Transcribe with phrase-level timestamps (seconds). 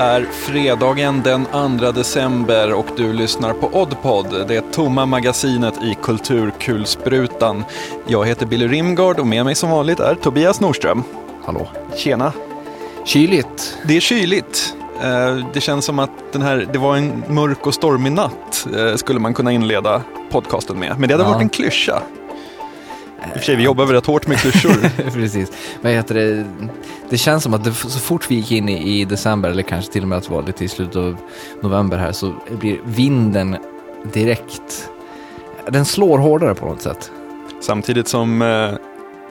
[0.00, 1.44] Är fredagen den
[1.78, 7.64] 2 december och du lyssnar på Oddpod, det tomma magasinet i Kulturkulsprutan.
[8.06, 11.02] Jag heter Billy Rimgard och med mig som vanligt är Tobias Norström.
[11.44, 11.68] Hallå.
[11.96, 12.32] Tjena.
[13.04, 13.78] Kyligt.
[13.84, 14.74] Det är kyligt.
[15.02, 18.96] Eh, det känns som att den här, det var en mörk och stormig natt, eh,
[18.96, 20.94] skulle man kunna inleda podcasten med.
[20.98, 21.30] Men det hade Ja.
[21.30, 22.02] varit en klyscha.
[23.26, 25.10] I och för sig, vi jobbar väl rätt hårt med klyschor.
[25.10, 25.52] Precis.
[25.82, 26.44] Vad heter det?
[27.10, 29.92] Det känns som att det, så fort vi gick in i, i december, eller kanske
[29.92, 31.16] till och med att det var lite i slutet av
[31.60, 33.56] november här, så blir vinden
[34.12, 34.90] direkt...
[35.68, 37.10] Den slår hårdare på något sätt.
[37.60, 38.72] Samtidigt som, eh,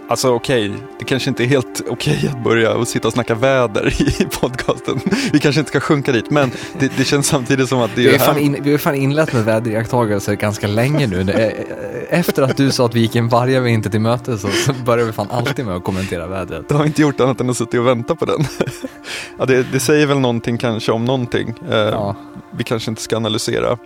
[0.10, 4.02] alltså okej, det kanske inte är helt okej att börja och sitta och snacka väder
[4.02, 5.00] i podcasten.
[5.34, 8.08] Vi kanske inte ska sjunka dit, men det, det känns samtidigt som att det Vi
[8.08, 8.42] är ju fan här.
[8.42, 11.22] in, vi har fan inlett med väderiakttagelser ganska länge nu.
[11.32, 14.74] Eh, Efter att du sa att vi gick en varje vinter till möte så, så
[14.86, 16.66] börjar vi fan alltid med att kommentera vädret.
[16.70, 18.46] Jag har inte gjort annat än att sitta och vänta på den.
[19.40, 21.54] ja, det, det säger väl någonting kanske om någonting.
[21.72, 22.16] Eh, Ja.
[22.58, 23.78] Vi kanske inte ska analysera.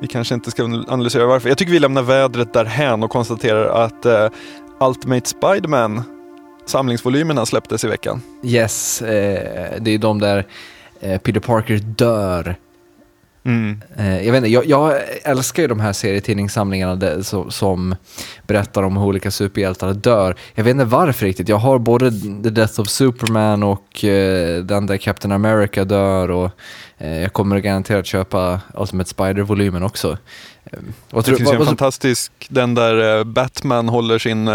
[0.00, 1.48] Vi kanske inte ska analysera varför.
[1.48, 4.28] Jag tycker vi lämnar vädret därhän och konstaterar att eh,
[4.84, 6.02] Ultimate Spiderman,
[6.66, 8.22] samlingsvolymerna släpptes i veckan.
[8.42, 10.46] Yes, eh, det är de där
[11.00, 12.56] eh, Peter Parker dör
[13.44, 13.80] Mm.
[13.96, 17.94] Eh, jag, vet inte, jag, jag älskar ju de här serietidningssamlingarna där, som, som
[18.46, 20.34] berättar om hur olika superhjältar dör.
[20.54, 21.48] Jag vet inte varför riktigt.
[21.48, 22.10] Jag har både
[22.42, 26.50] The Death of Superman och eh, den där Captain America dör och
[26.98, 30.10] eh, jag kommer garanterat köpa Ultimate Spider-volymen också.
[30.64, 30.78] Eh,
[31.10, 34.48] Det tror- finns ju en fantastisk, den där eh, Batman håller sin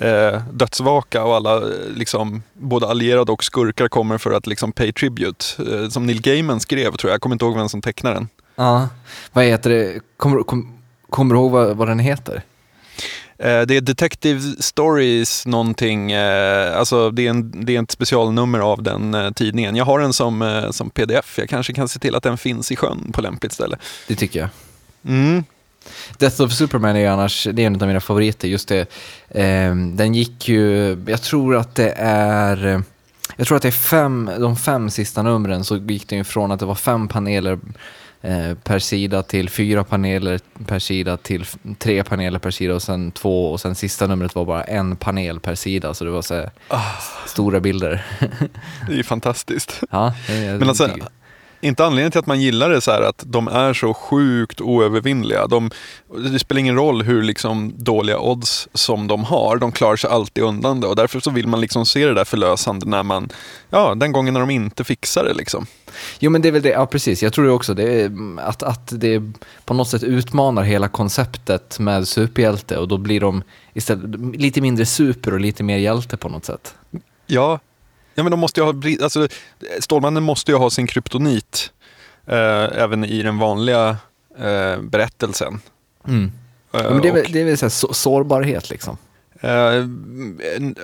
[0.00, 1.62] eh, dödsvaka och alla, eh,
[1.94, 5.44] liksom, både allierade och skurkar kommer för att liksom pay tribute.
[5.58, 8.28] Eh, som Neil Gaiman skrev tror jag, jag kommer inte ihåg vem som tecknar den.
[8.56, 8.88] Ja,
[9.32, 10.00] vad heter det?
[10.16, 10.78] Kommer, kom,
[11.10, 12.42] kommer du ihåg vad, vad den heter?
[13.38, 18.58] Eh, det är Detective Stories någonting, eh, alltså det är, en, det är ett specialnummer
[18.58, 19.76] av den eh, tidningen.
[19.76, 22.72] Jag har den som, eh, som pdf, jag kanske kan se till att den finns
[22.72, 23.76] i sjön på lämpligt ställe.
[24.08, 24.48] Det tycker jag.
[25.04, 25.44] Mm.
[26.18, 28.80] Death of Superman är ju annars, det är en av mina favoriter, just det.
[29.28, 32.82] Eh, den gick ju, jag tror att det är,
[33.36, 36.52] jag tror att det är fem, de fem sista numren så gick den ju från
[36.52, 37.58] att det var fem paneler
[38.22, 41.44] eh, per sida till fyra paneler per sida till
[41.78, 45.40] tre paneler per sida och sen två och sen sista numret var bara en panel
[45.40, 46.50] per sida så det var så här
[47.26, 48.06] stora bilder.
[48.86, 49.80] Det är ju fantastiskt.
[49.90, 51.08] ja, det- Men alltså, tycker-
[51.60, 55.46] inte anledningen till att man gillar det så här att de är så sjukt oövervinnliga.
[55.46, 55.70] De,
[56.32, 60.44] det spelar ingen roll hur liksom dåliga odds som de har, de klarar sig alltid
[60.44, 63.28] undan det och därför så vill man liksom se det där förlösande när man,
[63.70, 65.66] ja den gången när de inte fixar det liksom.
[66.18, 67.22] Jo men det är väl det, ja precis.
[67.22, 67.74] Jag tror det också.
[67.74, 69.22] Det är, mm, att, att det
[69.64, 73.42] på något sätt utmanar hela konceptet med superhjälte och då blir de
[73.74, 76.74] istället lite mindre super och lite mer hjälte på något sätt.
[77.26, 77.58] Ja,
[78.18, 79.28] ja men de måste ju ha, alltså
[79.80, 81.72] Stålmannen måste ju ha sin kryptonit
[82.26, 83.96] eh, även i den vanliga
[84.38, 85.60] eh, berättelsen.
[86.08, 86.24] Mm.
[86.72, 88.96] Eh, Ja, men det är och- det är väl så så, sårbarhet liksom.
[89.40, 89.50] Eh,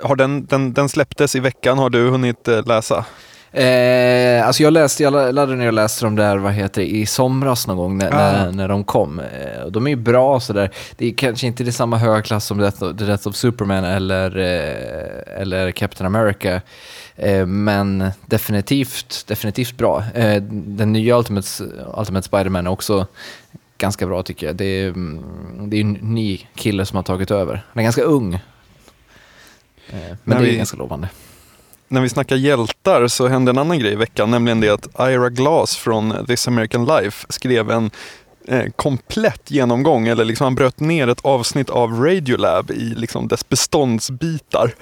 [0.02, 3.04] har den, den, den släpptes i veckan, har du hunnit eh, läsa?
[3.54, 7.06] Eh, alltså jag läste, jag laddade ner och läste dem där, vad heter det, i
[7.06, 8.32] somras någon gång när, Ah.
[8.32, 9.20] när, när de kom.
[9.20, 10.70] Eh, de är ju bra sådär.
[10.96, 13.84] Det är kanske inte i samma höga klass som Death of, The Death of Superman
[13.84, 16.60] eller, eh, eller Captain America.
[17.16, 20.04] Eh, men definitivt, definitivt bra.
[20.14, 21.48] Eh, den nya Ultimate,
[21.96, 23.06] Ultimate Spider-Man är också
[23.78, 24.56] ganska bra tycker jag.
[24.56, 25.24] Det är, mm,
[25.70, 27.62] det är en ny kille som har tagit över.
[27.72, 28.34] Han är ganska ung.
[28.34, 28.40] Eh,
[29.88, 31.08] men När det är vi- ganska lovande.
[31.94, 35.30] När vi snackar hjältar så hände en annan grej i veckan, nämligen det att Ira
[35.30, 37.90] Glass från This American Life skrev en
[38.48, 43.48] eh, komplett genomgång, eller liksom han bröt ner ett avsnitt av Radiolab i liksom dess
[43.48, 44.74] beståndsbitar.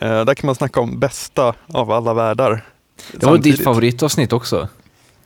[0.00, 2.64] Eh, där kan man snacka om bästa av alla världar.
[3.12, 3.56] Det var samtidigt.
[3.58, 4.68] ditt favoritavsnitt också.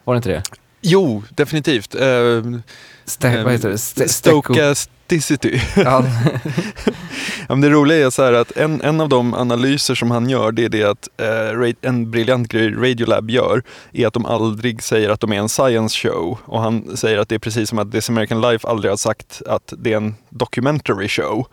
[0.04, 0.42] Var det inte det?
[0.80, 1.94] Jo, definitivt.
[1.94, 2.00] Eh,
[3.06, 3.74] St- eh, vad heter det?
[3.74, 4.08] St-
[5.08, 5.60] Stochasticity.
[5.84, 6.04] Ja.
[7.50, 10.30] Ja, men det roliga är så här att en, en av de analyser som han
[10.30, 13.62] gör, det är det att eh, en briljant grej Radiolab gör,
[13.92, 16.38] är att de aldrig säger att de är en science show.
[16.44, 19.42] Och han säger att det är precis som att This American Life aldrig har sagt
[19.46, 21.46] att det är en documentary show.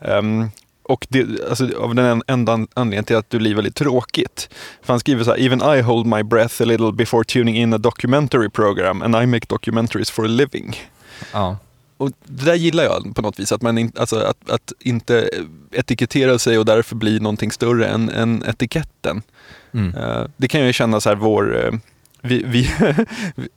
[0.00, 0.50] Ehm,
[0.82, 4.48] och det, alltså, av den en- enda an- anledningen till att det blir väldigt tråkigt.
[4.82, 7.72] För han skriver så här, even I hold my breath a little before tuning in
[7.74, 10.76] a documentary program and I make documentaries for a living.
[11.32, 11.56] ja.
[12.00, 15.30] Och det där gillar jag på något vis, att man in, alltså att, att inte
[15.72, 19.22] etikettera sig och därför bli någonting större än, än etiketten.
[19.74, 19.94] Mm.
[19.94, 21.72] Eh, det kan jag ju känna så här, vår, eh,
[22.22, 22.70] vi, vi,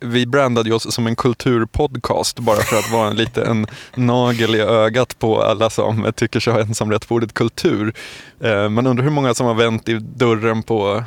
[0.00, 4.54] vi brandade ju oss som en kulturpodcast bara för att vara en lite en nagel
[4.54, 7.94] i ögat på alla som tycker sig ha ensamrätt på ordet kultur.
[8.40, 11.04] Eh, Man undrar hur många som har vänt i dörren på,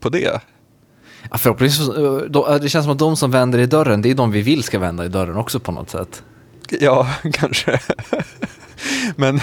[0.00, 0.40] på det.
[1.30, 1.88] Ja, förhoppningsvis,
[2.62, 4.78] det känns som att de som vänder i dörren, det är de vi vill ska
[4.78, 6.22] vända i dörren också på något sätt.
[6.68, 7.80] Ja, kanske.
[9.16, 9.40] men,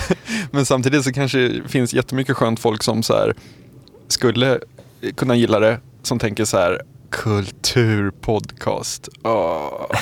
[0.52, 3.36] men samtidigt så kanske det finns jättemycket skönt folk som så här,
[4.08, 4.60] skulle
[5.16, 9.10] kunna gilla det, som tänker så här, kulturpodcast.
[9.24, 9.86] Oh.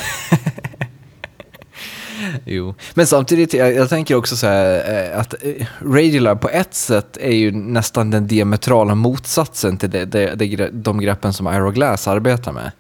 [2.46, 2.76] Jo.
[2.94, 7.18] Men samtidigt, jag, jag tänker också så här eh, att eh, Radiolab på ett sätt
[7.18, 12.08] är ju nästan den diametrala motsatsen till det, det, det, de greppen som Aeroglass Glass
[12.08, 12.72] arbetar med.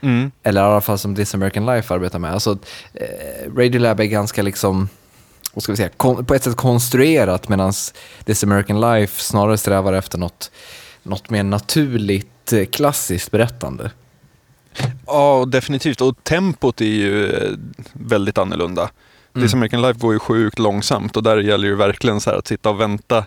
[0.00, 0.30] Mm.
[0.42, 2.32] Eller i alla fall som This American Life arbetar med.
[2.32, 2.58] Alltså,
[2.94, 4.88] eh, Radiolab är ganska liksom,
[5.52, 7.72] vad ska vi säga, på ett sätt konstruerat medan
[8.24, 10.50] This American Life snarare strävar efter något,
[11.02, 13.90] något mer naturligt, eh, klassiskt berättande.
[15.06, 16.00] Ja, definitivt.
[16.00, 17.50] Och tempot är ju eh,
[17.92, 18.90] väldigt annorlunda.
[19.34, 19.46] Mm.
[19.46, 22.70] This American Life går ju sjukt långsamt och där gäller ju verkligen så att sitta
[22.70, 23.24] och vänta.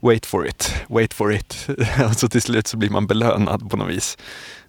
[0.00, 1.68] Wait for it, wait for it.
[2.04, 4.18] alltså till slut så blir man belönad på något vis.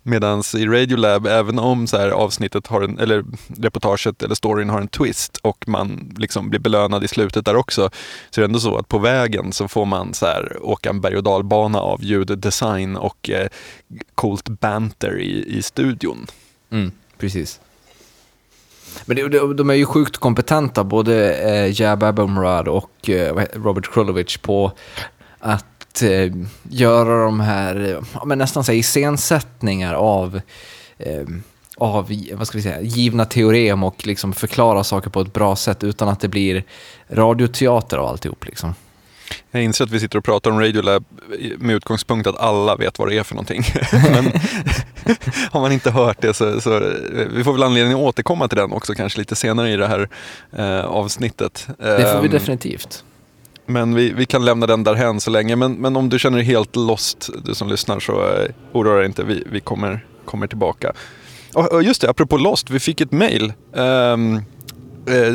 [0.07, 3.25] Medan i Radiolab, även om så här avsnittet har en, eller
[3.57, 7.89] reportaget eller storyn har en twist och man liksom blir belönad i slutet där också,
[8.29, 11.01] så är det ändå så att på vägen så får man så här åka en
[11.01, 13.47] berg och dalbana av ljuddesign och eh,
[14.15, 16.27] coolt banter i, i studion.
[16.69, 17.59] Mm, precis.
[19.05, 24.37] Men de, de är ju sjukt kompetenta, både eh, Jab Abumrad och eh, Robert Krulovic
[24.37, 24.71] på
[25.39, 26.31] att eh,
[26.69, 30.41] göra de här, ja, men nästan säga iscensättningar av,
[30.97, 31.23] eh,
[31.77, 35.83] av vad ska vi säga, givna teorem och liksom förklara saker på ett bra sätt
[35.83, 36.63] utan att det blir
[37.09, 38.45] radioteater av alltihop.
[38.45, 38.73] Liksom.
[39.51, 41.05] Jag inser att vi sitter och pratar om Radiolab
[41.57, 43.63] med utgångspunkt att alla vet vad det är för någonting.
[43.91, 44.25] Men
[45.51, 46.79] har man inte hört det så, så
[47.31, 50.09] vi får väl anledning att återkomma till den också kanske lite senare i det här
[50.57, 51.67] eh, avsnittet.
[51.77, 53.03] Det får vi Ehm, definitivt.
[53.67, 55.55] Men vi, vi kan lämna den därhän så länge.
[55.55, 59.05] Men, men om du känner dig helt lost, du som lyssnar, så eh, oroa dig
[59.05, 59.23] inte.
[59.23, 60.93] Vi, vi kommer, kommer tillbaka.
[61.53, 63.53] Och, och just det, apropå lost, vi fick ett mail.
[63.71, 65.33] Um, eh,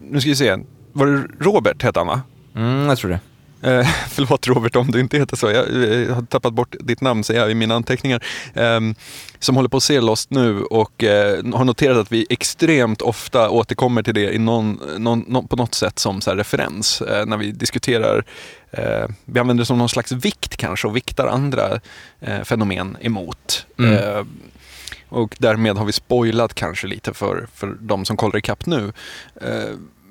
[0.00, 0.56] nu ska vi se,
[0.92, 2.22] var det Robert hette han va?
[2.54, 3.20] Mm, jag tror det.
[3.66, 5.50] Eh, förlåt Robert om du inte heter så.
[5.50, 5.66] Jag,
[6.02, 8.24] eh, har tappat bort ditt namn ser jag i mina anteckningar.
[8.54, 8.94] Ehm,
[9.38, 13.50] som håller på att se Lost nu och eh, har noterat att vi extremt ofta
[13.50, 17.00] återkommer till det i någon, någon, nå- på något sätt som så referens.
[17.00, 18.24] Eh, när vi diskuterar,
[18.70, 21.80] eh, vi använder det som någon slags vikt kanske och viktar andra
[22.20, 23.66] eh, fenomen emot.
[23.78, 23.92] Mm.
[23.92, 24.24] Eh,
[25.08, 28.92] och därmed har vi spoilat kanske lite för, för de som kollar ikapp nu.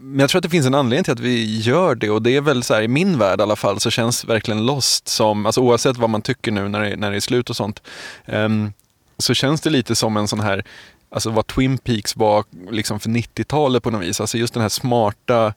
[0.07, 2.35] Men jag tror att det finns en anledning till att vi gör det och det
[2.35, 5.45] är väl så här i min värld i alla fall så känns verkligen Lost som,
[5.45, 7.81] alltså oavsett vad man tycker nu när det, när det är slut och sånt,
[8.25, 8.73] um,
[9.17, 10.65] så känns det lite som en sån här,
[11.09, 14.21] alltså vad Twin Peaks var liksom för 90-talet på något vis.
[14.21, 15.53] Alltså just den här smarta,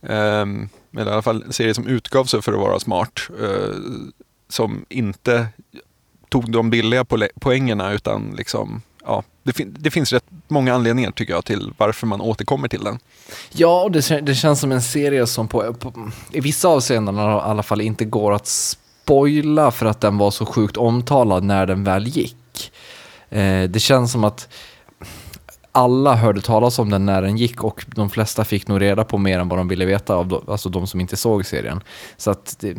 [0.00, 3.76] um, eller i alla fall en serie som utgav sig för att vara smart, uh,
[4.48, 5.46] som inte
[6.28, 7.04] tog de billiga
[7.40, 12.06] poängerna utan liksom, ja, det, fin- det finns rätt många anledningar tycker jag till varför
[12.06, 12.98] man återkommer till den.
[13.52, 17.20] Ja, och det, det känns som en serie som på, på, i vissa avseenden i
[17.20, 21.84] alla fall inte går att spoila för att den var så sjukt omtalad när den
[21.84, 22.72] väl gick.
[23.30, 24.48] Eh, det känns som att
[25.72, 29.18] alla hörde talas om den när den gick och de flesta fick nog reda på
[29.18, 31.80] mer än vad de ville veta, av de, alltså de som inte såg serien.
[32.16, 32.76] Så att det,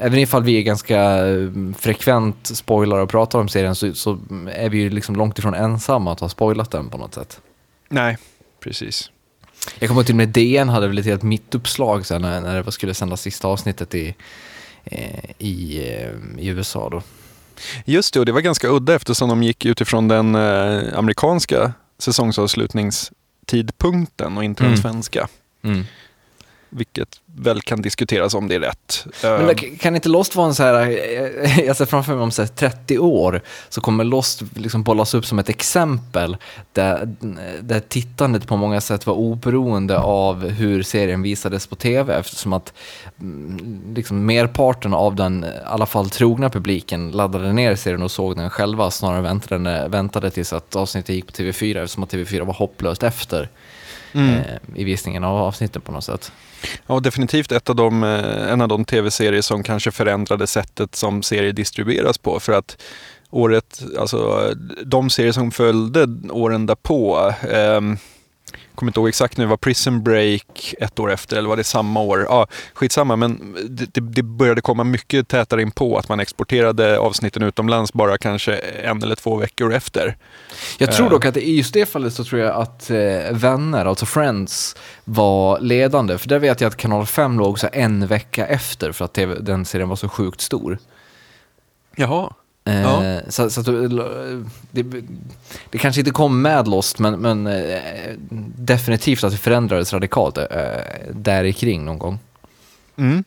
[0.00, 4.18] även ifall vi är ganska eh, frekvent spoilar och pratar om serien så, så
[4.52, 7.40] är vi ju liksom långt ifrån ensamma att ha spoilat den på något sätt.
[7.88, 8.18] Nej,
[8.60, 9.10] precis.
[9.78, 12.72] Jag kommer till och med DN hade väl ett helt mittuppslag sen när, när det
[12.72, 14.14] skulle sändas sista avsnittet i,
[14.84, 17.02] eh, i, eh, i USA då.
[17.84, 24.36] Just det, och det var ganska udda eftersom de gick utifrån den eh, amerikanska säsongsavslutningstidpunkten
[24.36, 24.70] och inte den
[25.62, 25.84] Mm.
[26.76, 29.06] Vilket väl kan diskuteras om det är rätt.
[29.22, 32.22] Men Eh, det- kan inte Lost vara en så här, eh, jag ser framför mig
[32.22, 36.36] om så här 30 år, så kommer Lost liksom bollas upp som ett exempel
[36.72, 37.14] där,
[37.60, 42.72] där tittandet på många sätt var oberoende av hur serien visades på tv eftersom att
[43.20, 48.36] mm, liksom merparten av den, i alla fall trogna publiken, laddade ner serien och såg
[48.36, 52.44] den själva snarare än väntade, väntade tills att avsnittet gick på TV4 eftersom att TV4
[52.44, 53.48] var hopplöst efter
[54.16, 54.34] mm.
[54.34, 54.44] eh,
[54.74, 56.32] i visningen av avsnitten på något sätt.
[56.86, 61.22] Ja, definitivt ett av de, eh, en av de tv-serier som kanske förändrade sättet som
[61.22, 62.40] serier distribueras på.
[62.40, 62.82] För att
[63.30, 64.50] året, alltså
[64.84, 67.98] de serier som följde åren därpå, ehm,
[68.74, 72.00] kommer inte ihåg exakt nu, var Prison Break ett år efter eller var det samma
[72.00, 72.26] år?
[72.28, 77.42] Ja, skitsamma, men det, det, började komma mycket tätare in på att man exporterade avsnitten
[77.42, 80.16] utomlands bara kanske en eller två veckor efter.
[80.78, 81.10] Jag tror Eh.
[81.10, 82.96] dock att i just det fallet så tror jag att eh,
[83.32, 86.18] Vänner, alltså Friends, var ledande.
[86.18, 89.34] För där vet jag att kanal 5 låg så en vecka efter för att TV,
[89.40, 90.78] den serien var så sjukt stor.
[91.96, 92.32] Jaha.
[92.66, 93.20] Eh, Ja.
[93.28, 93.66] Så, så att,
[94.70, 94.82] det,
[95.70, 97.80] det kanske inte kom med Lost, men, men eh,
[98.58, 100.44] definitivt att det förändrades radikalt eh,
[101.10, 102.18] där i kring någon gång,
[102.98, 103.24] Mm.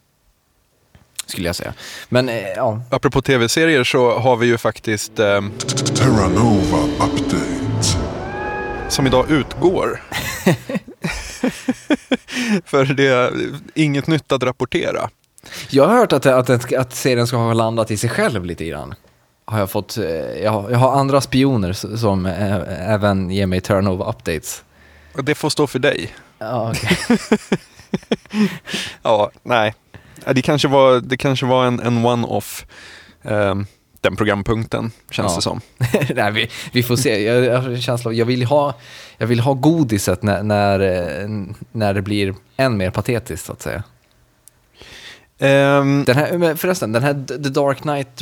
[1.25, 1.73] skulle jag säga.
[2.09, 5.41] Men eh, ja, Apropå tv-serier så har vi ju faktiskt, eh,
[5.95, 7.99] Terra Nova Update.
[8.89, 10.01] som idag utgår.
[12.65, 13.33] För det är
[13.75, 15.09] inget nytt att rapportera.
[15.69, 18.65] jag har hört att, att, att, att serien ska ha landat i sig själv lite
[18.65, 18.95] grann.
[19.51, 20.05] Har jag, fått, eh,
[20.43, 24.63] jag, har- jag har andra spioner som eh, även ger mig turnover-updates.
[25.15, 26.13] Och det får stå för dig.
[26.39, 27.17] Ja, okej.
[29.01, 29.73] Ja, nej.
[30.33, 32.65] Det kanske var, det kanske var en, en one-off,
[33.23, 33.55] eh,
[34.01, 35.35] den programpunkten, känns Ja.
[35.35, 35.61] det som.
[36.15, 37.23] Nej, vi, vi får se.
[37.23, 38.73] Jag, jag har en känsla av, jag vill ha,
[39.17, 41.27] jag vill ha godiset när, när, eh,
[41.71, 43.83] när det blir än mer patetiskt så att säga.
[45.39, 48.21] Ehm, Den här, förresten, den här The Dark Knight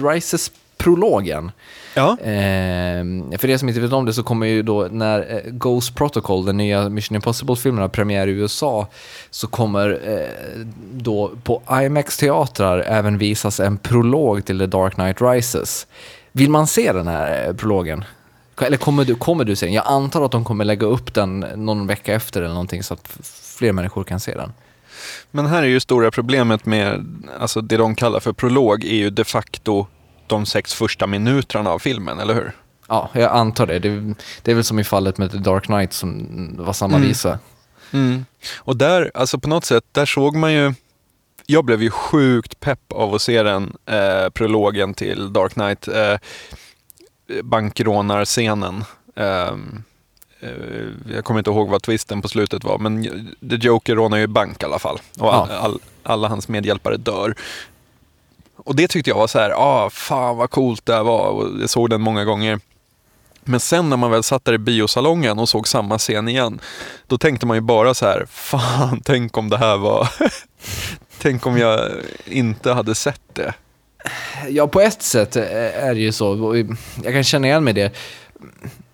[0.87, 1.51] Rises-prologen.
[1.93, 5.51] ja, Eh, för er som inte vet om det så kommer ju då när eh,
[5.51, 8.87] Ghost Protocol, den nya Mission Impossible-filmen, har premiär i USA,
[9.29, 15.87] så kommer eh, då på IMAX-teatrar även visas en prolog till The Dark Knight Rises.
[16.31, 18.03] Vill man se den här eh, prologen?
[18.61, 19.75] Eller kommer du, kommer du se den?
[19.75, 23.07] Jag antar att de kommer lägga upp den någon vecka efter eller någonting så att
[23.57, 24.53] fler människor kan se den.
[25.31, 27.05] men här är ju stora problemet med
[27.39, 29.87] alltså det de kallar för prolog är ju de facto
[30.29, 32.51] de sex första minuterna av filmen, eller hur?
[32.87, 33.79] Ja, jag antar det.
[33.79, 36.27] Det, det är väl som i fallet med The Dark Knight som
[36.59, 37.07] var samma Mm.
[37.07, 37.39] visa.
[38.57, 40.73] Och där, alltså på något sätt, där såg man ju
[41.49, 45.87] jag blev ju sjukt pepp av att se den eh, prologen till Dark Knight.
[45.87, 46.17] Eh,
[47.43, 48.83] bankrånarscenen.
[49.15, 49.53] Eh,
[50.39, 50.51] eh,
[51.13, 53.03] jag kommer inte ihåg vad twisten på slutet var, men
[53.49, 54.99] The Joker rånar ju bank i alla fall.
[55.19, 57.35] Och all, all, alla hans medhjälpare dör.
[58.67, 61.29] Och det tyckte jag var så här, ah, fan vad coolt det här var.
[61.29, 62.59] Och jag såg den många gånger.
[63.43, 66.59] Men sen när man väl satt där i biosalongen och såg samma scen igen,
[67.07, 70.09] då tänkte man ju bara så här, fan, tänk om det här var...
[71.17, 71.91] tänk om jag
[72.25, 73.53] inte hade sett det.
[74.49, 76.55] Ja, på ett sätt är det ju så.
[77.03, 77.91] Jag kan känna igen mig i det.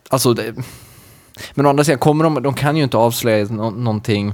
[0.10, 0.56] Alltså, det,
[1.54, 4.34] men å andra sidan, kommer de, de kan ju inte avslöja no någonting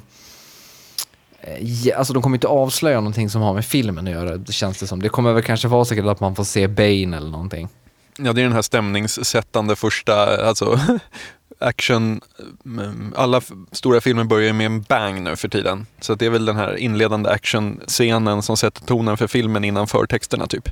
[1.41, 4.79] eh, Alltså de kommer inte avslöja någonting som har med filmen att göra, det känns
[4.79, 5.01] det som.
[5.01, 7.69] Det kommer väl kanske vara säkert att man får se Bane eller någonting.
[8.17, 10.79] Ja, det är den här stämningssättande första, alltså
[11.60, 12.22] action,
[12.65, 13.41] mm, alla
[13.72, 15.86] stora filmer börjar med en bang nu för tiden.
[16.00, 20.48] Så det är väl den här inledande actionscenen som sätter tonen för filmen innan förtexterna
[20.48, 20.69] typ.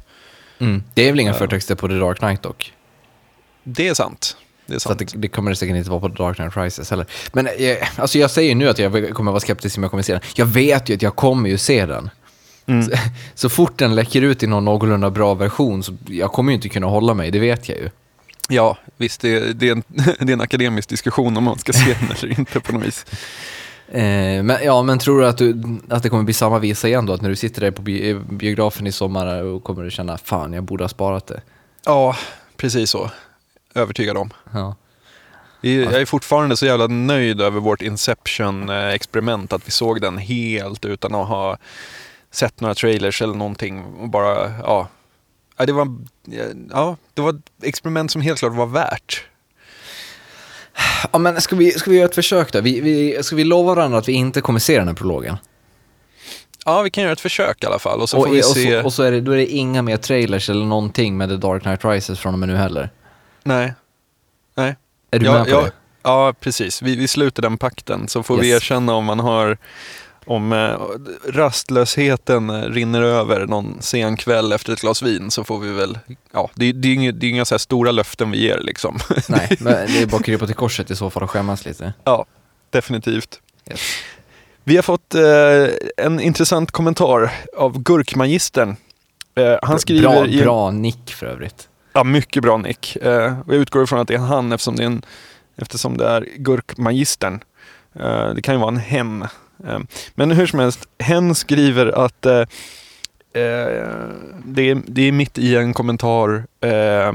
[0.59, 0.83] Mm.
[0.93, 2.73] Det är väl inga förtexter på The Dark Knight dock.
[3.63, 4.37] Det är sant.
[4.67, 7.05] Det Så det, det kommer det säkert inte vara på Dark Knight Rises heller.
[7.33, 10.13] Men jag, alltså jag säger nu att jag kommer vara skeptisk om jag kommer se
[10.13, 10.21] den.
[10.35, 12.09] Jag vet ju att jag kommer ju se den.
[12.65, 12.83] Mm.
[12.83, 12.91] Så,
[13.35, 16.69] så fort den läcker ut i någon någorlunda bra version så jag kommer ju inte
[16.69, 17.89] kunna hålla mig, det vet jag ju.
[18.49, 19.83] Ja, visst, det är, det, är en,
[20.19, 23.05] det är en akademisk diskussion om man ska se den eller inte på något vis.
[23.91, 27.05] Eh, men, ja, men tror du att, du att det kommer bli samma visa igen
[27.05, 27.13] då?
[27.13, 30.53] Att när du sitter där på bi biografen i sommar och kommer du känna fan,
[30.53, 31.41] jag borde ha sparat det.
[31.85, 32.15] Ja,
[32.57, 33.11] precis så.
[33.77, 34.33] Övertygad om.
[34.53, 34.75] Ja.
[35.61, 41.15] Jag är fortfarande så jävla nöjd över vårt Inception-experiment, att vi såg den helt utan
[41.15, 41.57] att ha
[42.31, 43.83] sett några trailers eller någonting.
[43.83, 44.87] Och bara, ja.
[45.57, 45.97] Ja, det var,
[46.71, 49.23] ja, det var ett experiment som helt klart var värt.
[51.11, 52.61] ja, men ska vi, ska vi göra ett försök då?
[52.61, 55.37] Vi, vi, ska vi lova varandra att vi inte kommer se den här prologen?
[56.65, 58.45] Ja, vi kan göra ett försök i alla fall och så och, får vi och,
[58.45, 58.79] se.
[58.79, 61.35] så, och så är det, då är det inga mer trailers eller någonting med The
[61.35, 62.89] Dark Knight Rises från och med nu heller.
[63.47, 63.73] Nej.
[64.55, 64.75] Nej.
[65.11, 65.71] Är du ja, med på ja, det?
[66.03, 66.81] Ja, precis.
[66.81, 68.55] Vi, vi sluter den pakten så får vi Yes.
[68.63, 69.57] erkänna om man har
[70.25, 70.79] om eh,
[71.33, 75.99] rastlösheten eh, rinner över någon sen kväll efter ett glas vin så får vi väl,
[76.31, 78.99] ja, det, det är inga, det är inga så stora löften vi ger liksom.
[79.27, 81.93] Nej, men det är bara att krypa till korset i så fall och skämmas lite.
[82.03, 82.25] ja,
[82.69, 83.39] definitivt.
[83.69, 83.81] Yes.
[84.63, 88.75] Vi har fått eh, en intressant kommentar av Gurkmagistern.
[89.35, 91.69] Eh, han skriver bra, i bra nick för övrigt.
[91.97, 92.95] Ja, mycket bra Nick.
[92.95, 95.01] Eh, och jag utgår ifrån att det är han eftersom det är, en,
[95.55, 97.39] eftersom det är Gurkmagistern.
[97.99, 99.21] Eh, det kan ju vara en hen.
[99.67, 99.79] Eh,
[100.15, 102.39] men hur som helst, hen skriver att eh,
[103.33, 103.89] eh,
[104.45, 107.13] det, är, det är mitt i en kommentar eh,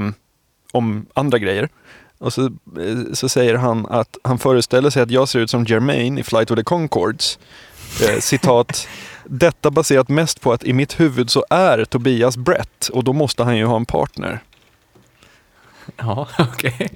[0.71, 1.69] om andra grejer.
[2.17, 5.65] Och så, eh, så säger han att han föreställer sig att jag ser ut som
[5.65, 7.39] Jermaine i Flight of the Conchords.
[8.01, 8.87] Eh, citat.
[9.25, 13.43] Detta baserat mest på att i mitt huvud så är Tobias Brett och då måste
[13.43, 14.41] han ju ha en partner.
[15.97, 16.89] Ja, okej.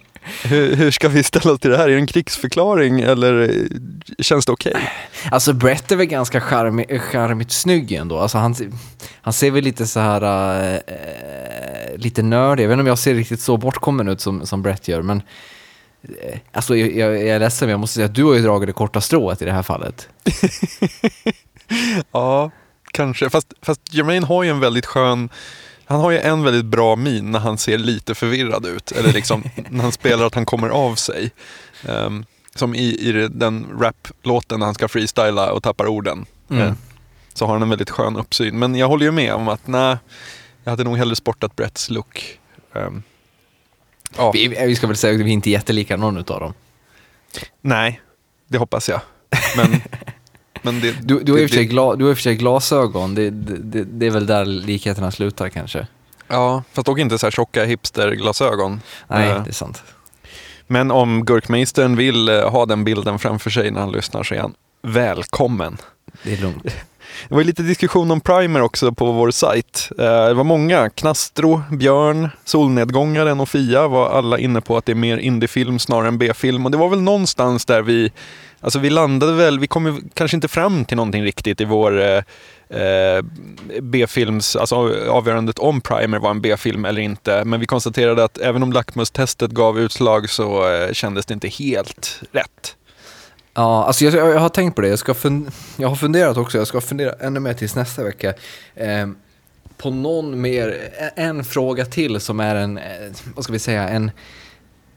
[0.43, 1.89] Hur, hur ska vi ställa oss till det här?
[1.89, 4.75] Är det en krigsförklaring eller eh, känns det okej?
[5.31, 8.19] Alltså Brett är väl ganska charmig, charmigt snygg ändå.
[8.19, 8.55] Alltså han,
[9.21, 10.21] han ser väl lite så här,
[10.73, 12.63] äh, lite nördig.
[12.63, 15.21] Jag vet inte om jag ser riktigt så bortkommen ut som, som Brett gör, men
[16.01, 18.41] äh, alltså jag, jag, jag är ledsen, men jag måste säga att du har ju
[18.41, 20.09] dragit det korta strået i det här fallet.
[22.11, 22.51] Ja,
[22.91, 23.29] kanske.
[23.29, 25.29] Fast, fast Jermaine har ju en väldigt skön
[25.87, 28.91] han har ju en väldigt bra min när han ser lite förvirrad ut.
[28.91, 31.31] Eller liksom när han spelar att han kommer av sig.
[31.87, 32.25] Um,
[32.55, 36.25] som i, i den rap-låten när han ska freestyla och tappar orden.
[36.49, 36.67] Mm.
[36.67, 36.73] Eh,
[37.33, 38.59] så har han en väldigt skön uppsyn.
[38.59, 39.97] Men jag håller ju med om att nej,
[40.63, 42.39] jag hade nog hellre sportat Bretts look.
[42.73, 43.03] Um,
[44.17, 44.31] ja.
[44.31, 46.53] Vi, vi ska väl säga att vi är inte är jättelika någon av dem.
[47.61, 48.01] Nej,
[48.47, 49.01] det hoppas jag.
[49.57, 49.81] Men,
[50.73, 53.29] men det, Du, du, har det- det- du har i och för sig glasögon, det,
[53.29, 55.87] det, det, är väl där likheterna slutar kanske.
[56.27, 58.81] Ja, fast dock inte så här tjocka hipsterglasögon.
[59.07, 59.83] Nej, Eh, det är sant.
[60.67, 64.39] Men om Gurkmeistern vill eh, ha den bilden framför sig när han lyssnar så är
[64.39, 65.77] han välkommen.
[66.23, 66.63] Det är lugnt.
[67.29, 69.89] Det var lite diskussion om primer också på vår sajt.
[69.99, 70.89] Eh, Det var många.
[70.89, 76.07] Knastro, Björn, Solnedgångaren och Fia var alla inne på att det är mer indiefilm snarare
[76.07, 76.65] än B-film.
[76.65, 78.11] Och det var väl någonstans där vi,
[78.67, 82.01] alltså vi landade väl, vi kom ju kanske inte fram till någonting riktigt i vår
[82.01, 82.23] eh,
[82.81, 83.23] eh,
[83.81, 84.75] B-films, alltså
[85.09, 87.43] avgörandet om Primer var en B-film eller inte.
[87.45, 92.21] Men vi konstaterade att även om lackmustestet gav utslag så eh, kändes det inte helt
[92.31, 92.75] rätt.
[93.53, 94.87] Ja, alltså jag, jag har tänkt på det.
[94.87, 96.57] Jag, ska fun, jag har funderat också.
[96.57, 98.33] Jag ska fundera ännu mer tills nästa vecka.
[98.75, 99.07] Eh,
[99.77, 102.83] på någon mer, en fråga till som är en, eh,
[103.35, 104.11] vad ska vi säga, en,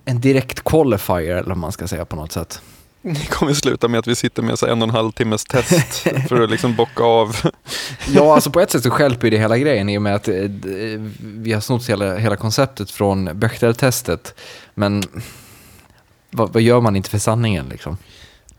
[0.04, 2.62] en direkt qualifier eller vad man ska säga på något sätt.
[3.02, 5.98] Det kommer sluta med att vi sitter med så en och en halv timmes test
[6.28, 7.36] för att liksom bocka av.
[8.08, 10.28] Ja, alltså på ett sätt så stjälper ju det hela grejen i och med att
[10.28, 10.34] eh,
[11.20, 14.34] vi har snott hela, hela konceptet från Bechdel-testet.
[14.74, 15.02] Men
[16.30, 17.96] vad, vad gör man inte för sanningen liksom?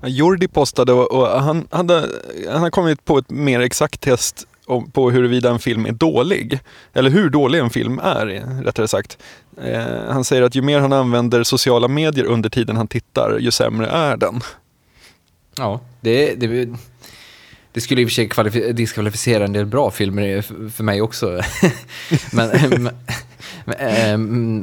[0.03, 2.09] Jordi postade och, och han, hade,
[2.49, 4.47] han har kommit på ett mer exakt test
[4.93, 6.59] på huruvida en film är dålig.
[6.93, 8.25] Eller hur dålig en film är,
[8.63, 9.17] rättare sagt.
[9.57, 13.51] Eh, han säger att ju mer han använder sociala medier under tiden han tittar, ju
[13.51, 14.41] sämre är den.
[15.57, 16.69] Ja, det, det,
[17.71, 21.41] det skulle i och för sig kvalifi- diskvalificera en del bra filmer för mig också.
[22.31, 22.89] men, men,
[23.65, 24.17] men, eh,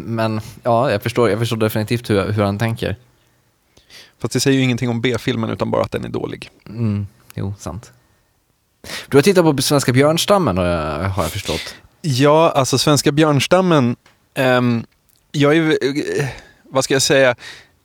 [0.04, 2.96] men ja, jag förstår, jag förstår definitivt hur, hur han tänker.
[4.18, 6.50] Fast det säger ju ingenting om B-filmen utan bara att den är dålig.
[6.66, 7.92] Mm, jo, sant.
[9.08, 11.74] Du har tittat på Svenska björnstammen har jag, har jag förstått.
[12.00, 13.96] Ja, alltså svenska björnstammen.
[14.38, 14.86] Um,
[15.32, 15.78] jag är,
[16.62, 17.34] vad ska jag säga?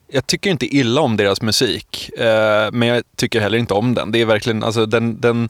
[0.08, 4.12] Jag tycker inte illa om deras musik, uh, men jag tycker heller inte om den.
[4.12, 5.50] Det är verkligen, alltså den, den,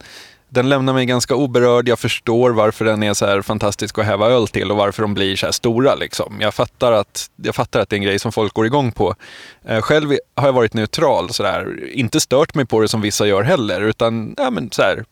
[0.49, 1.87] den lämnar mig ganska oberörd.
[1.87, 5.13] Jag förstår varför den är så här fantastisk att häva öl till och varför de
[5.13, 5.95] blir så här stora.
[5.95, 6.37] Liksom.
[6.41, 9.15] Jag, fattar att, jag fattar att det är en grej som folk går igång på.
[9.65, 11.89] Eh, själv har jag varit neutral, så där.
[11.93, 15.03] inte stört mig på det som vissa gör heller, utan ja, men så här,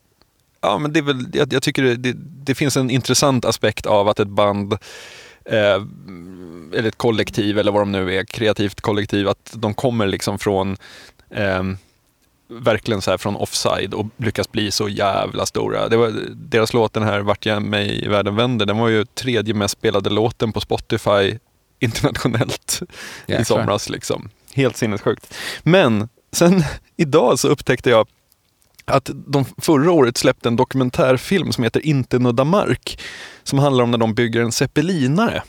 [0.62, 3.86] Ja, men det är väl, jag, jag tycker det, det, det finns en intressant aspekt
[3.86, 4.78] av att ett band
[5.52, 5.82] eh,
[6.74, 10.78] eller ett kollektiv eller vad de nu är, kreativt kollektiv, att de kommer liksom från
[11.30, 11.64] eh,
[12.52, 15.90] verkligen så här från offside och lyckas bli så jävla stora.
[15.90, 19.06] Det var, deras låt den här Vart jag mig i världen vänder, den var ju
[19.06, 21.38] tredje mest spelade låten på Spotify
[21.80, 22.82] internationellt
[23.26, 23.44] i Jäklar.
[23.44, 23.90] somras.
[23.90, 24.30] Liksom.
[24.54, 25.34] Helt sinnessjukt.
[25.64, 26.64] Men sen
[26.98, 28.08] idag så upptäckte jag
[28.86, 33.00] att de förra året släppte en dokumentärfilm som heter Inte nudda mark.
[33.44, 35.44] Som handlar om när de bygger en zeppelinare.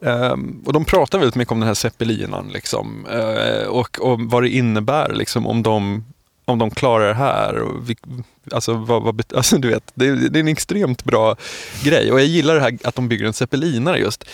[0.00, 2.48] Um, och de pratar väldigt mycket om den här zeppelinaren.
[2.48, 6.04] liksom, uh, och, och vad det innebär liksom, om, de,
[6.44, 7.54] om de klarar det här.
[7.58, 7.96] Och vi,
[8.52, 11.36] alltså, vad, vad, alltså, du vet, det, är- det är en extremt bra
[11.84, 14.24] grej och jag gillar det här att de bygger en zeppelinare just.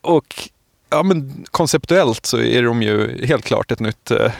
[0.00, 0.48] Och
[0.90, 4.30] ja, men konceptuellt så är de ju helt klart ett nytt uh,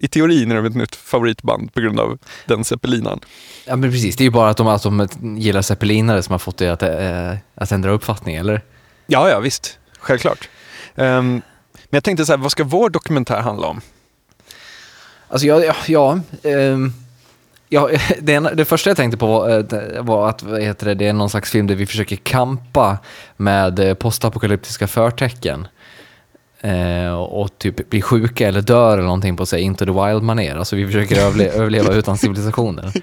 [0.00, 3.20] i teorin är de ett nytt favoritband på grund av den zeppelinan.
[3.64, 4.16] Ja, men precis.
[4.16, 6.82] Det är ju bara att de, att de gillar zeppelinare som har fått det att,
[6.82, 8.62] äh, att ändra uppfattning, eller?
[9.06, 9.78] Ja, ja visst.
[9.98, 10.48] Självklart.
[10.94, 11.30] Ehm,
[11.72, 13.80] men jag tänkte så här, vad ska vår dokumentär handla om?
[15.28, 16.92] Alltså, ja, ja, ja, ehm,
[17.68, 21.06] ja det, det första jag tänkte på var, eh, var att vad heter det, det
[21.06, 22.98] är någon slags film där vi försöker kampa
[23.36, 25.68] med eh, postapokalyptiska förtecken.
[26.64, 30.56] Eh, och typ bli sjuka eller dör eller någonting på sig Into the Wild-manér.
[30.56, 32.92] Alltså vi försöker överle- överleva utan civilisationer.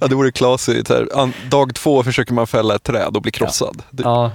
[0.00, 0.88] Ja, det vore klasigt.
[0.88, 1.08] Här.
[1.50, 3.82] Dag två försöker man fälla ett träd och bli krossad.
[3.90, 4.30] Det, Ja.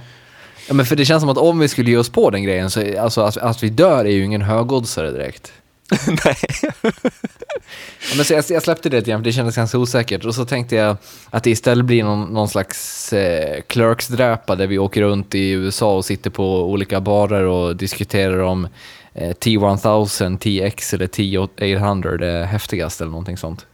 [0.68, 2.70] ja, men för det känns som att om vi skulle ge oss på den grejen
[2.70, 5.52] så alltså att, att vi dör är ju ingen högoddsare direkt.
[6.24, 6.36] Nej.
[8.10, 10.44] Ja, men så jag, jag släppte det igen för det kändes ganska osäkert och så
[10.44, 10.96] tänkte jag
[11.30, 15.96] att det istället blir någon, någon slags eh, clerks-dräpa där vi åker runt i USA
[15.96, 18.68] och sitter på olika barer och diskuterar om
[19.14, 23.66] eh, T1000, TX eller T800 är häftigast eller någonting sånt.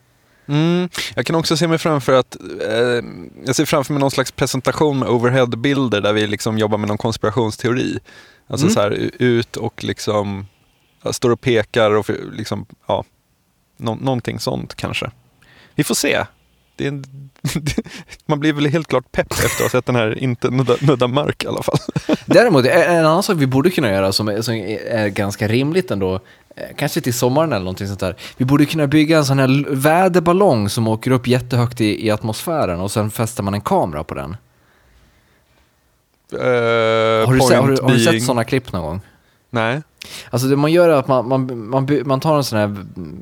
[0.48, 0.88] Mm.
[1.14, 2.36] Jag kan också se mig framför att
[2.68, 3.04] eh,
[3.46, 6.98] jag ser framför mig någon slags presentation med overhead-bilder där vi liksom jobbar med någon
[6.98, 7.98] konspirationsteori.
[8.46, 8.74] Alltså Mm.
[8.74, 10.46] så här ut och liksom
[11.10, 13.04] står och pekar och liksom, ja,
[13.76, 15.10] nå- någonting sånt kanske.
[15.74, 16.24] Vi får se.
[16.76, 17.04] En,
[18.26, 21.06] man blir väl helt klart pepp efter att ha sett den här inte nudda, nudda
[21.06, 21.78] mark i alla fall.
[22.26, 26.14] Däremot, en annan sak vi borde kunna göra som är, som är ganska rimligt ändå,
[26.56, 28.16] eh, kanske till sommaren eller någonting sånt där.
[28.36, 32.80] Vi borde kunna bygga en sån här väderballong som åker upp jättehögt i, i atmosfären
[32.80, 34.36] och sen fäster man en kamera på den.
[36.32, 36.38] Uh,
[37.26, 39.00] Har du, se, har, du, har du sett sådana klipp någon gång?
[39.50, 39.82] Nej.
[40.30, 42.76] Alltså det man gör är att man, man, man, man tar en sån här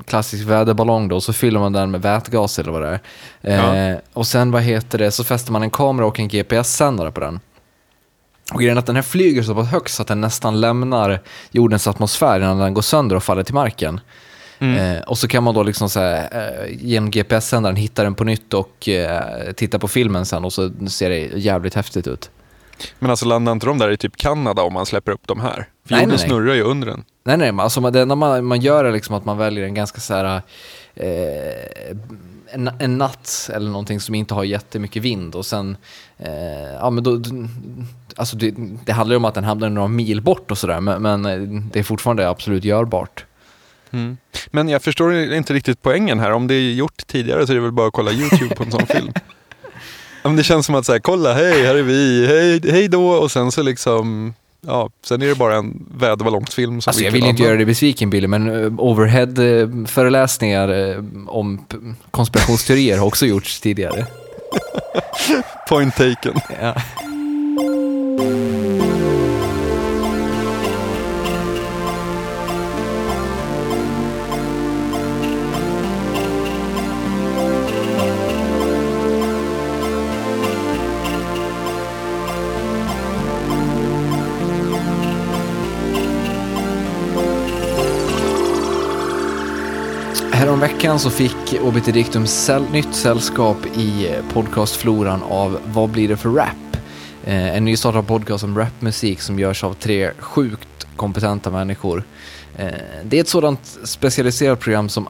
[0.07, 3.01] klassisk väderballong då och så fyller man den med vätgas eller vad det
[3.43, 3.93] är.
[3.93, 7.21] Eh, och sen vad heter det, så fäster man en kamera och en GPS-sändare på
[7.21, 7.41] den.
[8.53, 11.21] Och grejen är att den här flyger så pass högt så att den nästan lämnar
[11.51, 14.01] jordens atmosfär innan den går sönder och faller till marken.
[14.59, 14.97] Mm.
[14.97, 18.25] Eh, och så kan man då liksom så här, eh, genom GPS-sändaren hitta den på
[18.25, 22.31] nytt och eh, titta på filmen sen och så ser det jävligt häftigt ut.
[22.99, 25.55] Men alltså landar inte de där i typ Kanada om man släpper upp de här?
[25.55, 26.29] För Nej, jorden nej, nej.
[26.29, 27.05] snurrar ju under den.
[27.25, 29.75] Nej, nej, alltså man- det enda man, man gör är liksom att man väljer en
[29.75, 30.43] ganska så här,
[30.95, 31.97] eh,
[32.53, 35.77] en, en natt eller någonting som inte har jättemycket vind och sen,
[36.19, 36.31] eh,
[36.81, 37.23] ja men då,
[38.17, 41.03] alltså det, det handlar ju om att den hamnar några mil bort och sådär, men,
[41.03, 43.25] men eh, det är fortfarande absolut görbart.
[43.91, 44.17] Mm.
[44.51, 46.33] Men jag förstår inte riktigt poängen här.
[46.33, 48.71] Om det är gjort tidigare så är det väl bara att kolla YouTube på en
[48.71, 49.12] sån film.
[50.29, 53.31] Men det känns som att säga, kolla, hej, här är vi, hej, hej då, och
[53.31, 54.35] sen så liksom,
[54.67, 58.11] ja, sen är det bara en väderballongsfilm som Alltså jag vill inte göra dig besviken
[58.11, 61.64] Billy, men uh, overhead-föreläsningar uh, om
[62.11, 64.07] konspirationsteorier har också gjorts tidigare.
[65.69, 66.41] Point taken.
[66.61, 66.75] Ja.
[90.38, 96.16] Häromveckan så fick Obiter Dictum säll, nytt sällskap i eh, podcastfloran av Vad blir det
[96.16, 96.77] för rap?
[97.24, 102.05] Eh, en nystartad podcast om rapmusik som görs av tre sjukt kompetenta människor.
[102.57, 102.68] Eh,
[103.05, 105.09] det är ett sådant specialiserat program som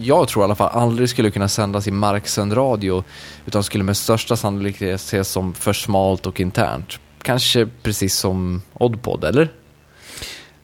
[0.00, 3.04] jag tror i alla fall aldrig skulle kunna sändas i marksänd radio
[3.46, 6.98] utan skulle med största sannolikhet ses som för smalt och internt.
[7.22, 9.52] Kanske precis som Oddpod, eller?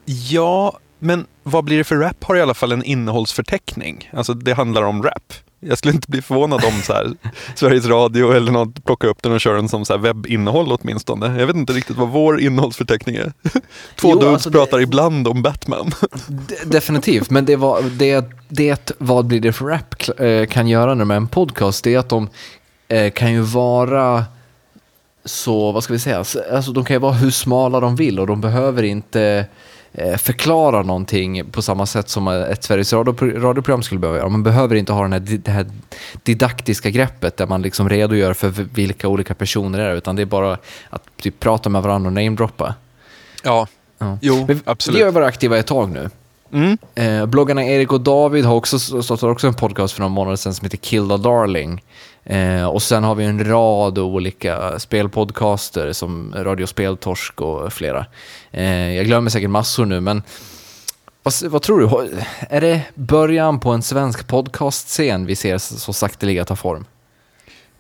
[0.05, 4.11] Ja, men vad blir det för rap har i alla fall en innehållsförteckning.
[4.13, 5.33] Alltså det handlar om rap.
[5.61, 7.13] Jag skulle inte bli förvånad om så här,
[7.55, 11.41] Sveriges Radio eller något plockar upp den och kör den som så här webbinnehåll åtminstone.
[11.41, 13.33] Jag vet inte riktigt vad vår innehållsförteckning är.
[13.97, 15.91] Två Jo, dudes alltså det- pratar ibland om Batman.
[16.29, 20.95] De- Definitivt, men det, var, det, det vad blir det för rap eh, kan göra
[20.95, 22.29] när med en podcast, det är att de
[22.89, 24.25] eh, kan ju vara
[25.25, 26.19] så, vad ska vi säga,
[26.53, 29.47] alltså de kan ju vara hur smala de vill och de behöver inte
[30.19, 34.29] förklara någonting på samma sätt som ett Sveriges Radio, radioprogram skulle behöva göra.
[34.29, 35.67] Man behöver inte ha den här, det här
[36.23, 40.27] didaktiska greppet där man liksom redogör för vilka olika personer det är, utan det är
[40.27, 40.59] bara
[40.91, 42.75] att typ, prata med varandra och namedroppa.
[43.43, 43.67] Ja,
[43.99, 44.19] Ja.
[44.23, 45.05] jo, Men Vi absolut.
[45.05, 46.11] har varit aktiva ett tag nu.
[46.53, 46.79] Mm.
[46.95, 50.55] Eh, bloggarna Erik och David har också startat också en podcast för några månader sedan
[50.55, 51.83] som heter Kill the Darling.
[52.25, 58.07] Eh, och sen har vi en rad olika spelpodcaster som Radio Speltorsk och flera.
[58.51, 60.23] Eh, jag glömmer säkert massor nu, men
[61.23, 62.19] vad, vad tror du?
[62.51, 66.85] Är det början på en svensk podcastscen vi ser så sakteliga ta form?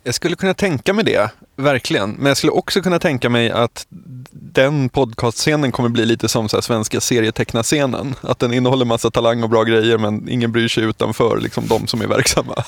[0.07, 2.11] Jag skulle kunna tänka mig det, verkligen.
[2.11, 3.87] Men jag skulle också kunna tänka mig att
[4.31, 8.15] den podcastscenen kommer bli lite som så svenska serietecknarscenen.
[8.21, 11.87] Att den innehåller massa talang och bra grejer men ingen bryr sig utanför liksom, de
[11.87, 12.65] som är verksamma.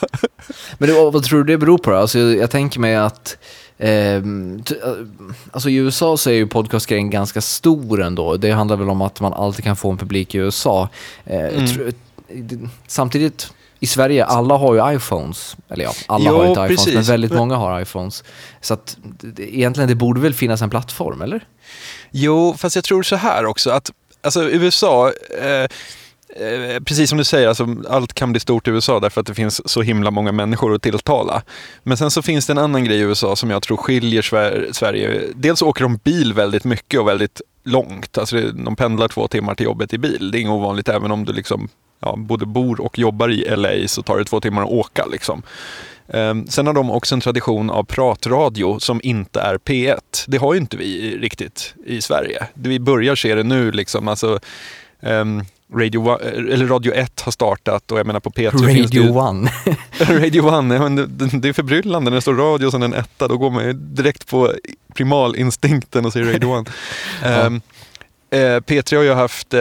[0.78, 1.96] Men det, vad, tror du det beror på då?
[1.96, 3.36] Alltså, jag, jag tänker mig att
[3.78, 4.90] ehm, eh,
[5.50, 8.36] alltså i USA så är ju podcastgrejen ganska stor ändå.
[8.36, 10.88] Det handlar väl om att man alltid kan få en publik i USA.
[11.24, 11.92] Eh, Mm.
[12.28, 15.56] det- samtidigt, i Sverige, alla har ju iPhones.
[15.68, 17.08] Eller ja, alla Jo, har inte iPhones, men precis.
[17.08, 18.24] väldigt många har iPhones.
[18.60, 18.96] Så att
[19.38, 21.40] egentligen, det borde väl finnas en plattform, eller?
[22.10, 23.90] Jo, fast jag tror så här också att
[24.22, 25.12] alltså, USA,
[25.42, 25.46] eh,
[26.46, 29.34] eh, precis som du säger, alltså, allt kan bli stort i USA därför att det
[29.34, 31.42] finns så himla många människor att tilltala.
[31.82, 34.68] Men sen så finns det en annan grej i USA som jag tror skiljer Sver-
[34.72, 35.22] Sverige.
[35.34, 38.18] Dels åker de bil väldigt mycket och väldigt långt.
[38.18, 40.30] Alltså de pendlar två timmar till jobbet i bil.
[40.30, 41.68] Det är inget ovanligt även om du liksom
[42.00, 45.06] ja, både bor och jobbar i LA så tar det två timmar att åka.
[45.06, 45.42] Liksom.
[46.08, 49.98] Ehm, sen har de också en tradition av pratradio som inte är P1.
[50.26, 52.46] Det har ju inte vi riktigt i Sverige.
[52.54, 53.70] Vi börjar se det nu.
[53.72, 54.08] Liksom.
[54.08, 54.38] Alltså,
[55.02, 58.96] ehm, Radio, One- eller Radio 1 har startat och jag menar på P3 finns det
[58.96, 59.50] ju- Radio One.
[59.98, 62.94] Radio One, ja, men det, det är förbryllande när det står radio och sen en
[62.94, 63.28] etta.
[63.28, 64.52] Då går man direkt på
[64.94, 66.64] primalinstinkten och säger Radio One.
[67.24, 67.60] Ehm, eh,
[68.30, 69.60] Eh, P3 har ju haft eh,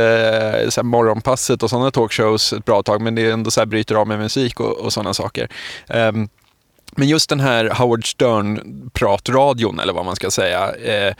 [0.69, 3.65] så här morgonpasset och sådana talkshows ett bra tag, men det är ändå så här
[3.65, 5.49] bryter av med musik och, och sådana saker.
[5.87, 6.29] Um,
[6.91, 11.13] men just den här Howard Stern-pratradion, eller vad man ska säga, eh,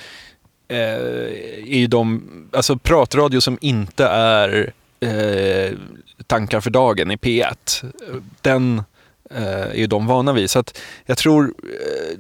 [0.68, 1.02] eh,
[1.66, 5.78] är ju de, alltså pratradio som inte är eh,
[6.28, 7.86] tankar för dagen i P1.
[8.42, 8.84] Den
[9.32, 10.50] eh, är ju de vana vid.
[10.50, 12.18] Så att jag tror, eh,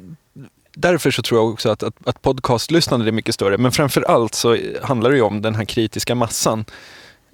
[0.77, 3.57] därför så tror jag också att, att, att podcastlyssnande är mycket större.
[3.57, 6.65] Men framför allt så handlar det ju om den här kritiska massan.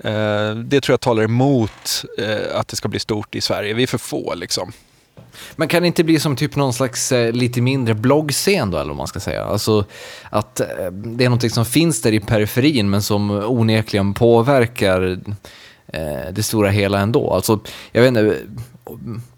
[0.04, 3.74] Eh, det tror jag talar emot eh, att det ska bli stort i Sverige.
[3.74, 4.72] Vi är för få liksom.
[5.56, 8.88] Men kan det inte bli som typ någon slags eh, lite mindre bloggscen då, eller
[8.88, 9.44] vad man ska säga?
[9.44, 9.86] Alltså
[10.30, 15.20] att eh, det är någonting som finns där i periferin men som onekligen påverkar
[15.88, 17.34] eh, det stora hela ändå.
[17.34, 17.60] Alltså,
[17.92, 18.38] jag vet inte,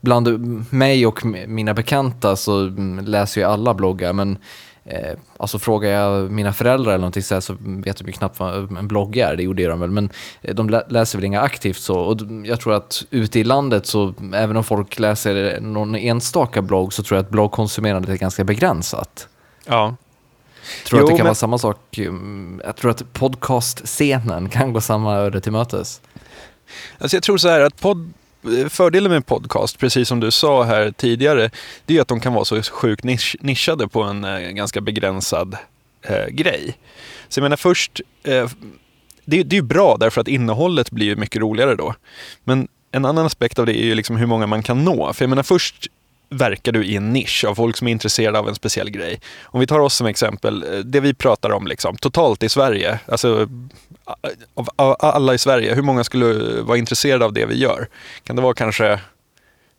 [0.01, 0.27] bland
[0.73, 4.37] mig och mina bekanta så mm, läser ju alla bloggar, men
[4.85, 8.39] eh, alltså frågar jag mina föräldrar eller någonting så, här, så vet de ju knappt
[8.39, 10.09] vad en blogg är, det gjorde de väl, men
[10.41, 11.99] eh, de lä- läser väl inga aktivt så.
[11.99, 16.93] Och jag tror att ute i landet så, även om folk läser någon enstaka blogg,
[16.93, 19.27] så tror jag att bloggkonsumerandet är ganska begränsat.
[19.65, 19.95] Ja.
[20.87, 24.73] Tror Jo, att det kan men- vara samma sak, mm, jag tror att podcastscenen kan
[24.73, 26.01] gå samma öde till mötes.
[26.97, 28.13] Alltså jag tror så här att podd,
[28.69, 31.49] fördelen med podcast, precis som du sa här tidigare,
[31.85, 35.57] det är att de kan vara så sjukt nisch, nischade på en eh, ganska begränsad
[36.01, 36.77] eh, grej.
[37.29, 38.49] Så jag menar först, eh,
[39.25, 41.93] det, det är ju bra därför att innehållet blir ju mycket roligare då.
[42.43, 45.13] Men en annan aspekt av det är ju liksom hur många man kan nå.
[45.13, 45.87] För jag menar först
[46.29, 49.21] verkar du i en nisch av folk som är intresserade av en speciell grej.
[49.43, 52.99] Om vi tar oss som exempel, eh, det vi pratar om liksom, totalt i Sverige,
[53.07, 53.49] alltså
[54.53, 57.87] av av alla i Sverige, hur många skulle vara intresserade av det vi gör?
[58.23, 58.99] Kan det vara kanske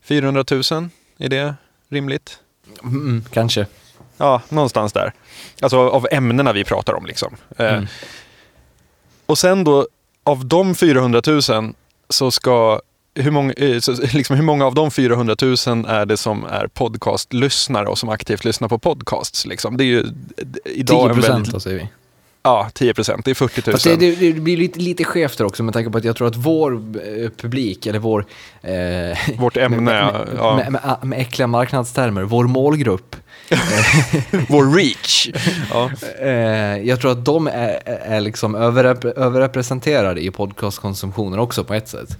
[0.04, 0.62] 400 000?
[1.18, 1.54] Är det
[1.88, 2.38] rimligt?
[2.82, 3.66] Mm, kanske.
[4.16, 5.12] Ja, någonstans där.
[5.60, 7.06] Alltså av ämnena vi pratar om.
[7.06, 7.36] Liksom.
[7.58, 7.86] Eh, Mm.
[9.26, 9.86] Och sen då,
[10.24, 11.74] av de 400 000
[12.08, 12.80] så ska
[13.16, 13.80] hur många, eh,
[14.12, 15.52] liksom, hur många av de 400 000
[15.88, 19.46] är det som är podcastlyssnare och som aktivt lyssnar på podcasts?
[19.46, 19.76] Liksom?
[19.76, 20.06] Det är ju
[20.64, 21.88] idag 10 en procent väldigt, säger vi.
[22.42, 23.24] Ja, 10 procent.
[23.24, 23.72] Det är 40 000.
[23.72, 26.28] Fast det, det, det blir lite, lite skevt också med tanke på att jag tror
[26.28, 28.26] att vår eh, publik, eller vår...
[28.62, 30.56] Eh, Vårt ämne, med, ja.
[30.56, 33.16] med, med, med äckliga marknadstermer, vår målgrupp.
[34.48, 35.28] Vår reach.
[35.70, 35.90] ja.
[36.20, 36.28] Eh,
[36.88, 42.18] jag tror att de är, är liksom överrep överrepresenterade i podcastkonsumtionen också på ett sätt.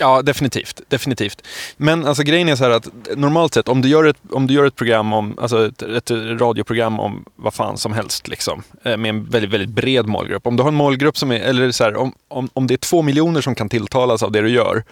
[0.00, 0.80] Ja, definitivt.
[0.88, 1.42] definitivt.
[1.76, 4.54] Men alltså, grejen är så här att normalt sett, om du gör ett, om du
[4.54, 8.96] gör ett program om, alltså ett, ett radioprogram om vad fan som helst, liksom, eh,
[8.96, 10.46] med en väldigt, väldigt bred målgrupp.
[10.46, 12.78] Om du har en målgrupp som är, eller så här, om, om, om det är
[12.78, 14.84] två miljoner som kan tilltalas av det du gör,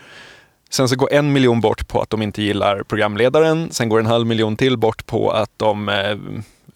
[0.70, 4.07] sen så går en miljon bort på att de inte gillar programledaren, sen går en
[4.07, 6.16] halv miljon till bort på att de eh,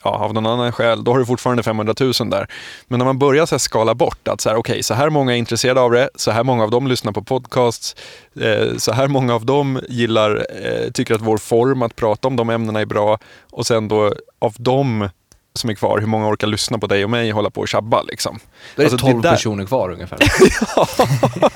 [0.04, 2.46] ja, av någon annan skäl, då har du fortfarande 500 000 där.
[2.88, 5.32] Men när man börjar så här skala bort att så här, okay, så här många
[5.32, 7.96] är intresserade av det, så här många av dem lyssnar på podcasts,
[8.40, 12.36] eh, så här många av dem gillar, eh, tycker att vår form att prata om
[12.36, 13.18] de ämnena är bra
[13.50, 15.08] och sen då av dem
[15.54, 18.02] som är kvar, hur många orkar lyssna på dig och mig hålla på och tjabba
[18.02, 18.34] liksom.
[18.36, 18.40] Är
[18.76, 20.18] det Alltså, 12 där- personer kvar ungefär.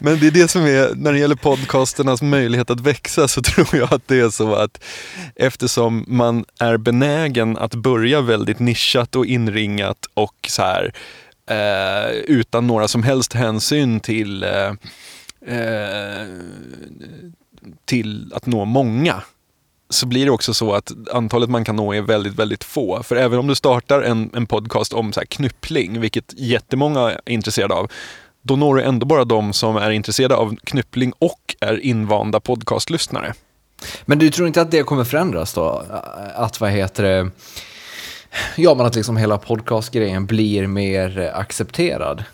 [0.00, 3.68] Men det är det som är, när det gäller podcasternas möjlighet att växa så tror
[3.76, 4.84] jag att det är så att
[5.36, 10.92] eftersom man är benägen att börja väldigt nischat och inringat och så här
[11.50, 14.72] eh, utan några som helst hänsyn till eh,
[15.56, 16.26] eh,
[17.84, 19.22] till att nå många
[19.90, 23.02] så blir det också så att antalet man kan nå är väldigt, väldigt få.
[23.02, 27.32] För även om du startar en, en podcast om så här knyppling, vilket jättemånga är
[27.32, 27.90] intresserade av,
[28.42, 33.34] då når du ändå bara de som är intresserade av knyppling och är invanda podcastlyssnare.
[34.04, 35.82] Men du tror inte att det kommer förändras då?
[36.34, 37.30] Att vad heter det?
[38.56, 42.24] Ja, men att liksom hela podcastgrejen blir mer accepterad.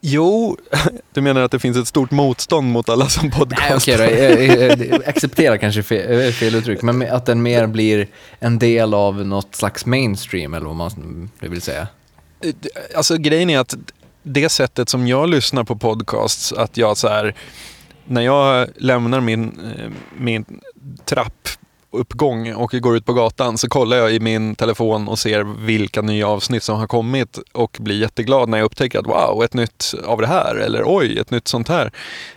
[0.00, 0.56] Jo,
[1.12, 3.76] du menar att det finns ett stort motstånd mot alla som Nej, podcastar?
[3.76, 4.82] okej då.
[4.84, 8.06] eh, eh, Acceptera kanske fel, eh, fel uttryck, men att den mer blir
[8.38, 11.88] en del av något slags mainstream, eller vad man vill säga.
[12.96, 13.74] Alltså grejen är att
[14.22, 17.34] det sättet som jag lyssnar på podcasts, att jag så här,
[18.06, 20.44] när jag lämnar min, eh, min
[21.04, 21.48] trapp
[21.92, 26.02] uppgång och går ut på gatan så kollar jag i min telefon och ser vilka
[26.02, 29.94] nya avsnitt som har kommit och blir jätteglad när jag upptäcker att wow, ett nytt
[30.04, 31.92] av det här eller oj, ett nytt sånt här.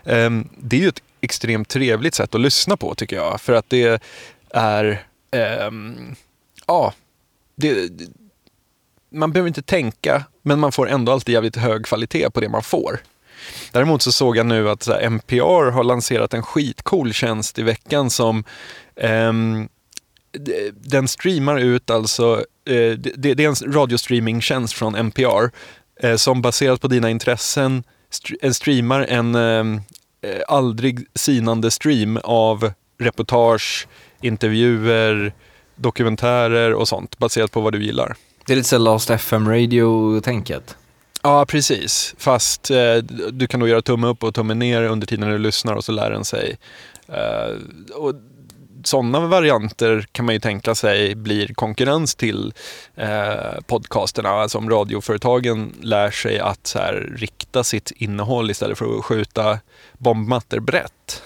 [0.05, 3.69] Ehm, det är ju ett extremt trevligt sätt att lyssna på tycker jag för att
[3.69, 4.01] det
[4.49, 6.15] är, ehm,
[6.67, 6.93] ja,
[7.55, 7.91] det,
[9.11, 12.63] man behöver inte tänka, men man får ändå alltid jävligt hög kvalitet på det man
[12.63, 12.99] får.
[13.71, 18.43] Däremot så såg jag nu att NPR har lanserat en skitcool tjänst i veckan som
[20.39, 25.49] d- den streamar ut alltså, eh, det, det är en radiostreamingtjänst från NPR
[26.01, 29.81] eh, som baserat på dina intressen st- eh, streamar en ehm,
[30.21, 33.87] eh, aldrig sinande stream av reportage,
[34.21, 35.33] intervjuer,
[35.75, 38.15] dokumentärer och sånt baserat på vad du gillar.
[38.45, 40.75] Det är lite så Last FM Radio-tänket.
[41.21, 42.15] Ja, precis.
[42.17, 42.71] Fast
[43.31, 45.91] du kan då göra tumme upp och tumme ner under tiden du lyssnar och så
[45.91, 46.57] lär den sig.
[47.95, 48.13] Och
[48.87, 52.53] sådana varianter kan man ju tänka sig blir konkurrens till
[52.95, 54.29] eh, podcasterna.
[54.29, 59.59] Alltså om radioföretagen lär sig att så här, rikta sitt innehåll istället för att skjuta
[59.97, 61.23] bombmattor brett.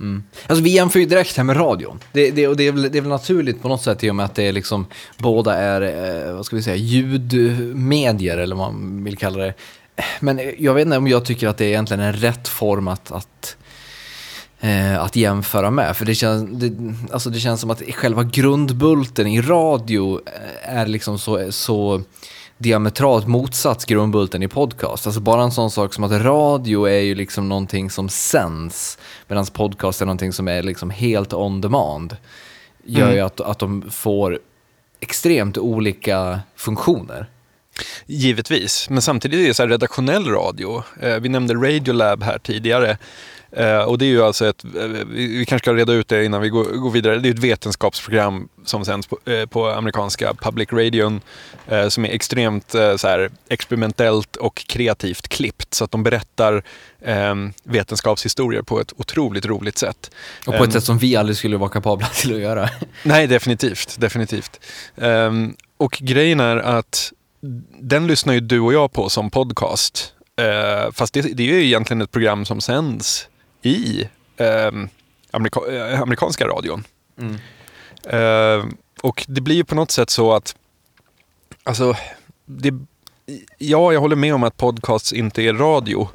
[0.00, 0.24] Mm.
[0.46, 1.98] Alltså vi jämför ju direkt här med radion.
[2.12, 4.14] Det, det, och det, är väl, det är väl naturligt på något sätt i och
[4.14, 4.86] med att det är liksom,
[5.18, 5.80] båda är,
[6.26, 9.54] eh, vad ska vi säga, ljudmedier eller vad man vill kalla det.
[10.20, 13.12] Men jag vet inte om jag tycker att det är egentligen en rätt form att,
[13.12, 13.55] att,
[14.60, 15.96] eh, att jämföra med.
[15.96, 16.72] För det känns, det,
[17.12, 22.02] alltså det känns som att själva grundbulten i radio eh, är liksom så, så
[22.58, 25.06] diametralt motsats grundbulten i podcast.
[25.06, 29.46] Alltså bara en sån sak som att radio är ju liksom någonting som sänds medan
[29.46, 32.16] podcast är någonting som är liksom helt on demand.
[32.84, 33.14] Gör Mm.
[33.14, 34.38] ju att, att de får
[35.00, 37.26] extremt olika funktioner.
[38.06, 40.82] Givetvis, men samtidigt är det så här redaktionell radio.
[41.00, 42.98] Eh, vi nämnde Radiolab här tidigare.
[43.52, 46.40] Eh, och det är ju alltså ett, eh, vi, kanske ska reda ut det innan
[46.40, 47.18] vi går, går vidare.
[47.18, 51.20] Det är ett vetenskapsprogram som sänds på, eh, på amerikanska public radion
[51.68, 55.74] eh, som är extremt eh, så här, experimentellt och kreativt klippt.
[55.74, 56.62] Så att de berättar
[57.00, 60.10] eh, vetenskapshistorier på ett otroligt roligt sätt.
[60.46, 62.68] Och på ett Ehm, sätt som vi aldrig skulle vara kapabla till att göra.
[63.02, 64.00] Nej, definitivt.
[64.00, 64.60] definitivt.
[64.96, 67.12] Ehm, och grejen är att
[67.80, 70.12] den lyssnar ju du och jag på som podcast.
[70.40, 73.28] Uh, fast det, det är ju egentligen ett program som sänds
[73.66, 74.88] i ehm,
[75.30, 76.84] amerika, eh, amerikanska radion.
[77.18, 77.36] Mm.
[78.10, 80.56] Ehm, och det blir ju på något sätt så att,
[81.64, 81.94] alltså,
[82.44, 82.74] det,
[83.58, 86.08] ja, jag håller med om att podcasts inte är radio.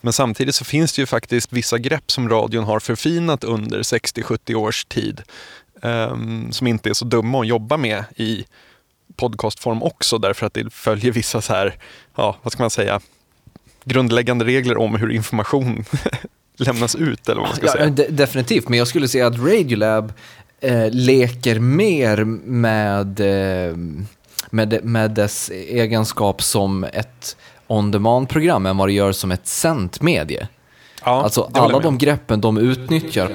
[0.00, 4.54] Men samtidigt så finns det ju faktiskt vissa grepp som radion har förfinat under 60-70
[4.54, 5.22] års tid.
[5.82, 8.44] ehm, som inte är så dumma att jobba med i
[9.16, 11.74] podcastform också därför att det följer vissa så här,
[12.14, 13.00] ja vad ska man säga,
[13.84, 15.84] grundläggande regler om hur information
[16.58, 17.90] lämnas ut eller vad man ska Ja, säga.
[17.90, 20.12] de, definitivt, men jag skulle säga att Radiolab
[20.60, 23.76] eh, leker mer med, eh,
[24.50, 27.36] med, med dess egenskap som ett
[27.66, 30.48] on-demand-program än vad det gör som ett sänt medie.
[31.04, 33.30] Ja, Alltså alla de greppen de utnyttjar.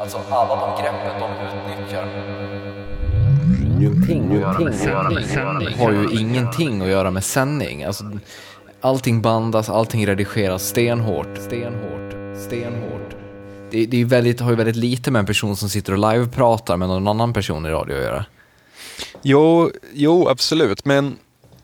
[0.00, 2.08] Alltså alla de greppen de utnyttjar.
[3.78, 5.78] Ingenting att göra med sändning.
[5.78, 7.84] Har ju ingenting att göra med sändning.
[7.84, 8.04] Alltså,
[8.80, 12.14] allting bandas, allting redigeras stenhårt, stenhårt,
[12.46, 13.16] stenhårt.
[13.70, 16.76] Det, det är väldigt, har ju väldigt lite med en person som sitter och live-pratar
[16.76, 18.24] med någon annan person i radio att göra.
[19.22, 20.84] Jo, jo, absolut.
[20.84, 21.16] Men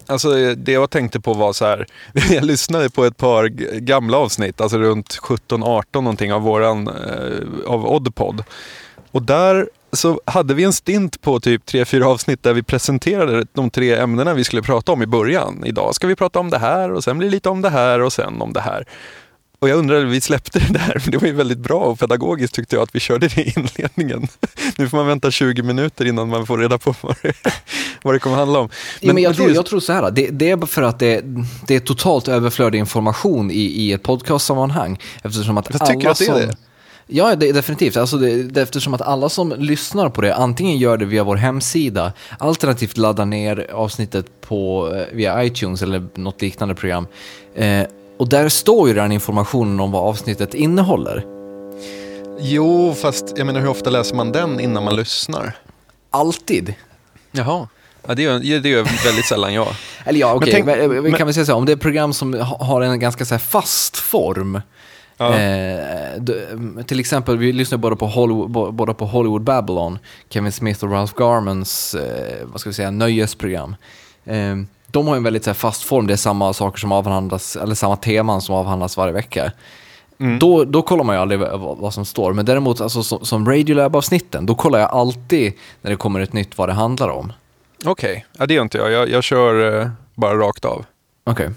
[0.06, 1.86] alltså, det jag tänkte på var så här.
[2.30, 3.48] Jag lyssnade på ett par
[3.78, 8.44] gamla avsnitt, alltså runt 17-18 någonting av våran, eh, av Oddpod.
[9.10, 13.70] Och där så hade vi en stint på typ 3-4 avsnitt där vi presenterade de
[13.70, 15.62] tre ämnena vi skulle prata om i början.
[15.66, 18.00] Idag ska vi prata om det här och sen blir det lite om det här
[18.00, 18.84] och sen om det här.
[19.58, 22.54] Och jag undrar, vi släppte det där, men det var ju väldigt bra och pedagogiskt
[22.54, 24.28] tyckte jag att vi körde det i inledningen.
[24.76, 27.32] Nu får man vänta 20 minuter innan man får reda på vad det,
[28.02, 28.68] vad det kommer handla om.
[29.00, 30.98] Men, ja, men jag, tror, just- jag tror så här, det, det är för att
[30.98, 31.22] det,
[31.66, 34.98] det är totalt överflödig information i, i ett podcastsammanhang.
[35.22, 36.56] Eftersom att Jag tycker alla att det är som, det.
[37.06, 37.96] Ja, det är definitivt.
[37.96, 41.36] Alltså det, det, eftersom att alla som lyssnar på det antingen gör det via vår
[41.36, 47.06] hemsida, alternativt laddar ner avsnittet på, eh, via iTunes eller något liknande program.
[47.54, 47.82] Eh,
[48.16, 51.24] och där står ju den informationen om vad avsnittet innehåller.
[52.40, 55.56] Jo, fast jag menar hur ofta läser man den innan man lyssnar?
[56.10, 56.74] Alltid.
[57.32, 57.68] Jaha.
[58.06, 59.68] Ja, det gör, det gör väldigt sällan jag.
[60.04, 61.76] Eller ja, okej, tänk- men, vi men- kan väl säga så här, om det är
[61.76, 64.60] program som ha- har en ganska så här fast form.
[65.16, 65.34] Ja.
[65.38, 66.34] Eh, d-
[66.86, 69.98] till exempel, vi lyssnar båda på Hollywood, båda på Hollywood Babylon,
[70.28, 73.76] Kevin Smith och Ralph Garmans, eh, vad ska vi säga, nöjesprogram.
[74.24, 74.56] Eh,
[74.86, 77.74] de har en väldigt så här, fast form, det är samma saker som avhandlas, eller
[77.74, 79.52] samma teman som avhandlas varje vecka.
[80.18, 80.38] Mm.
[80.38, 82.32] Då, då kollar man ju aldrig vad, vad som står.
[82.32, 85.52] Men däremot alltså, som, som Radiolab-avsnitten, då kollar jag alltid
[85.82, 87.32] när det kommer ett nytt vad det handlar om.
[87.84, 88.90] Okej, ja, det gör inte jag.
[88.92, 90.84] Jag, jag kör eh, bara rakt av.
[91.24, 91.50] Okej.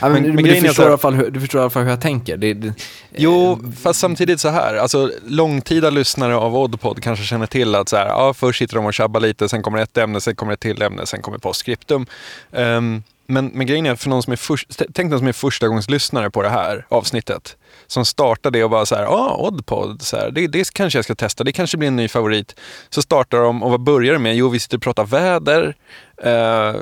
[0.00, 1.90] Ja, men, Men- men du, förstår här- fall hur, du förstår i alla fall hur
[1.90, 2.36] jag tänker.
[2.36, 2.72] Det, det,
[3.16, 4.74] Jo, fast samtidigt så här.
[4.74, 8.86] Alltså, långtida lyssnare av Oddpod kanske känner till att så här, ja, först sitter de
[8.86, 12.06] och tjabbar lite, sen kommer ett ämne, sen kommer ett till ämne, sen kommer postscriptum.
[12.52, 15.68] Ehm, men, men grejen är, för någon som är, först, tänk någon som är första
[15.68, 17.56] gångs lyssnare på det här avsnittet.
[17.86, 21.04] Som startar det och bara så här, ja, Oddpod, så här, det, det kanske jag
[21.04, 22.54] ska testa, det kanske blir en ny favorit.
[22.90, 24.36] Så startar de och vad börjar det med?
[24.36, 25.74] Jo, vi sitter och pratar väder.
[26.22, 26.74] Eh,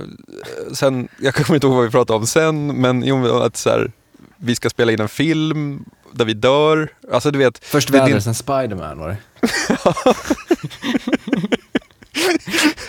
[0.75, 3.93] sen, jag kommer inte ihåg vad vi pratade om sen, men jo, att så här,
[4.37, 6.89] vi ska spela in en film där vi dör.
[7.13, 7.65] Alltså du vet.
[7.65, 9.17] först väder, din- sen Spiderman var det.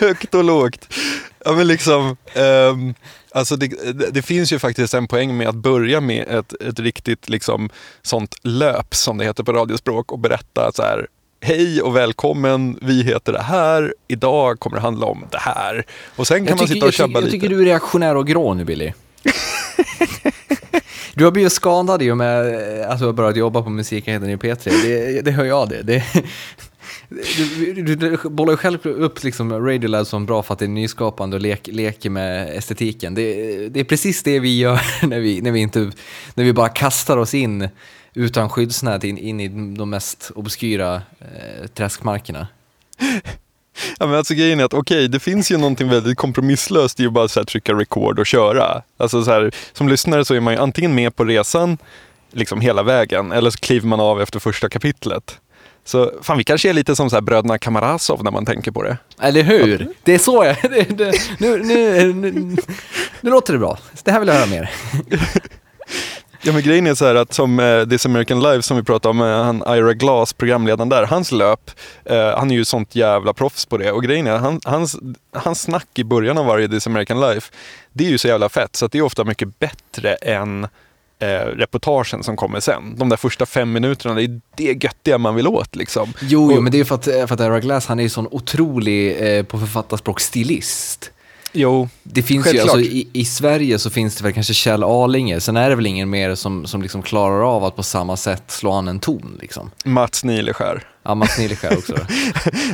[0.00, 0.94] högt och lågt.
[1.44, 2.94] Ja men liksom, ehm,
[3.34, 3.68] alltså det,
[4.12, 7.70] det, finns ju faktiskt en poäng med att börja med ett, ett riktigt liksom
[8.02, 11.06] sånt löp som det heter på radiospråk och berätta så här
[11.40, 15.86] Hej och välkommen, vi heter det här, idag kommer det handla om det här.
[16.16, 17.32] Och sen kan Jag man tycker, sitta och jag, tjabba jag lite.
[17.32, 18.92] tycker du är reaktionär och grå nu Billy.
[21.14, 22.46] du har blivit skadad i och med
[22.90, 24.70] att du har börjat jobba på musikenheten i P3.
[24.82, 25.82] Det, det hör jag det.
[25.82, 26.04] det
[27.08, 30.68] du, du, du bollar ju själv upp liksom Radiolab som bra för att det är
[30.68, 33.14] nyskapande och lek, leker med estetiken.
[33.14, 35.90] Det, det är precis det vi gör när vi, när vi, inte,
[36.34, 37.68] när vi bara kastar oss in
[38.14, 42.46] utan skyddsnät in, in i de mest obskyra eh, träskmarkerna.
[43.98, 47.12] Ja, men alltså grejen är att okej, det finns ju någonting väldigt kompromisslöst i att
[47.12, 48.82] bara så här, trycka record och köra.
[48.96, 51.78] Alltså så här, som lyssnare så är man ju antingen med på resan
[52.32, 55.40] liksom hela vägen eller så kliver man av efter första kapitlet.
[55.84, 58.82] Så fan, vi kanske är lite som så här bröderna Kamarasov när man tänker på
[58.82, 58.98] det.
[59.20, 59.88] Eller hur?
[60.02, 60.56] Det är så jag...
[60.70, 62.56] Det, det, nu, nu, nu,
[63.20, 63.78] nu låter det bra.
[64.02, 64.70] Det här vill jag höra mer.
[66.46, 69.10] Ja men grejen är så här att som eh, This American Life som vi pratade
[69.10, 71.70] om, eh, han Ira Glass, programledaren där, hans löp,
[72.04, 73.92] eh, han är ju sånt jävla proffs på det.
[73.92, 74.96] Och grejen är, han, hans,
[75.32, 77.52] hans snack i början av varje This American Life,
[77.92, 80.66] det är ju så jävla fett så att det är ofta mycket bättre än
[81.24, 82.94] eh, reportagen som kommer sen.
[82.96, 86.12] De där första fem minuterna, det är det göttiga man vill åt liksom.
[86.20, 88.28] Jo, jo men det är för att, för att Ira Glass, han är ju sån
[88.30, 91.10] otrolig, eh, på författarspråk, stilist.
[91.56, 92.66] Jo, Det finns Självklart.
[92.66, 95.76] ju, alltså, i, i Sverige så finns det väl kanske Kjell Arlinge, sen är det
[95.76, 99.00] väl ingen mer som, som liksom klarar av att på samma sätt slå an en
[99.00, 99.70] ton liksom.
[99.84, 100.86] Mats Nileskär.
[101.02, 101.94] Ja, Mats Nileskär också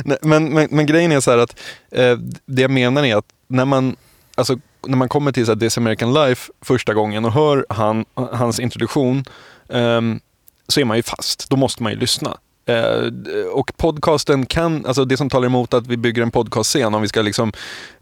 [0.21, 1.59] men, men, men grejen är så här att
[1.91, 3.95] eh, det jag menar är att när man,
[4.35, 4.57] alltså,
[4.87, 8.59] när man kommer till så här, This American Life första gången och hör han, hans
[8.59, 9.25] introduktion
[9.69, 10.19] ehm,
[10.67, 11.49] så är man ju fast.
[11.49, 12.37] Då måste man ju lyssna.
[12.65, 13.11] Eh,
[13.51, 17.07] och podcasten kan, alltså det som talar emot att vi bygger en podcastscen, om vi
[17.07, 17.51] ska liksom,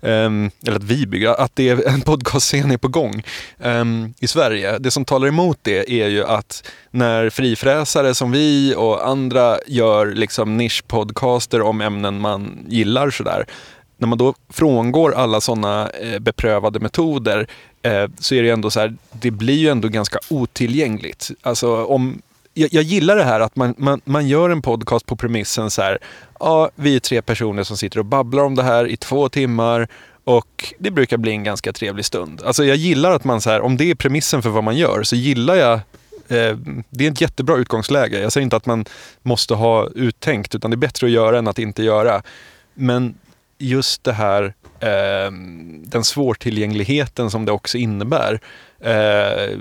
[0.01, 3.23] ehm, eller att vi bygger, att det är en podcastscen är på gång
[3.59, 4.77] ehm, i Sverige.
[4.77, 10.05] Det som talar emot det är ju att när frifräsare som vi och andra gör
[10.05, 13.45] liksom nischpodcaster om ämnen man gillar sådär,
[13.99, 17.47] när man då frångår alla sådana eh, beprövade metoder
[17.81, 21.31] eh, så är det ändå så här, det blir ju ändå ganska otillgängligt.
[21.41, 22.21] Alltså om,
[22.53, 25.81] jag, jag gillar det här att man, man, man gör en podcast på premissen så
[25.81, 25.97] här,
[26.39, 29.87] ja, vi är tre personer som sitter och babblar om det här i två timmar
[30.23, 32.41] och det brukar bli en ganska trevlig stund.
[32.45, 35.03] Alltså jag gillar att man så här, om det är premissen för vad man gör
[35.03, 35.73] så gillar jag
[36.27, 36.57] eh,
[36.89, 38.19] det är ett jättebra utgångsläge.
[38.19, 38.85] Jag säger inte att man
[39.21, 42.21] måste ha uttänkt utan det är bättre att göra än att inte göra.
[42.73, 43.15] Men
[43.59, 45.31] just det här, eh,
[45.83, 48.39] den svårtillgängligheten som det också innebär,
[48.79, 49.57] eh,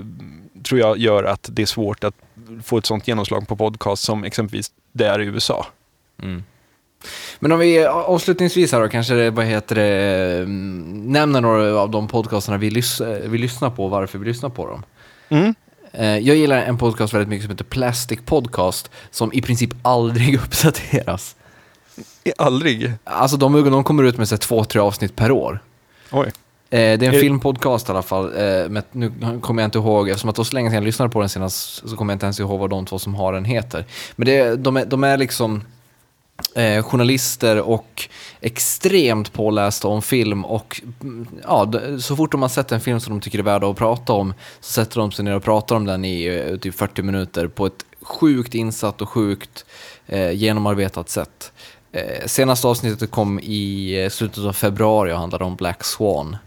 [0.63, 2.15] tror jag gör att det är svårt att
[2.63, 5.65] få ett sånt genomslag på podcast som exempelvis det är i USA.
[6.21, 6.43] Mm.
[7.39, 12.07] Men om vi avslutningsvis här då, kanske vad heter det, mm, nämner några av de
[12.07, 14.83] podcasterna vi, lys vi lyssnar på och varför vi lyssnar på dem.
[15.29, 15.55] Mm.
[15.93, 20.35] Eh, Jag gillar en podcast väldigt mycket som heter Plastic Podcast, som i princip aldrig
[20.43, 21.35] uppdateras.
[22.37, 22.93] Aldrig.
[23.03, 25.59] Alltså de, de kommer ut med så här två, tre avsnitt per år.
[26.11, 26.27] Oj.
[26.27, 26.31] Eh,
[26.69, 29.11] Det är en Är- filmpodcast i alla fall, eh, men nu
[29.41, 31.29] kommer jag inte ihåg, eftersom att det var så länge sedan jag lyssnade på den
[31.29, 33.85] senast så kommer jag inte ens ihåg vad de två som har den heter.
[34.15, 35.61] Men det, de, är, de är liksom
[36.55, 38.09] eh, journalister och
[38.41, 43.13] extremt pålästa om film och mm, ja, så fort de har sett en film som
[43.13, 45.85] de tycker är värd att prata om så sätter de sig ner och pratar om
[45.85, 49.65] den i eh, typ 40 minuter på ett sjukt insatt och sjukt
[50.33, 51.51] genomarbetat sätt.
[51.91, 56.37] Eh, senaste avsnittet kom i eh, slutet av februari och handlade om Black Swan.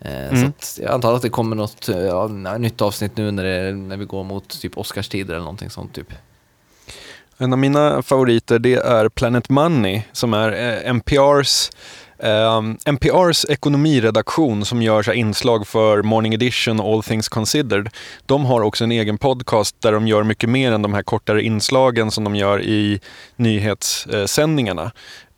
[0.00, 0.52] Eh, Mm.
[0.58, 2.26] Så jag antar att det kommer något eh, ja,
[2.58, 6.12] nytt avsnitt nu när, det, när vi går mot typ Oscarstider eller någonting sånt typ.
[7.38, 10.52] En av mina favoriter det är Planet Money som är
[10.92, 11.70] NPRs
[12.18, 17.28] Ehm, um, NPRs ekonomiredaktion som gör så här inslag för Morning Edition och All Things
[17.28, 17.88] Considered,
[18.26, 21.42] de har också en egen podcast där de gör mycket mer än de här kortare
[21.42, 23.00] inslagen som de gör i
[23.36, 24.92] nyhetssändningarna.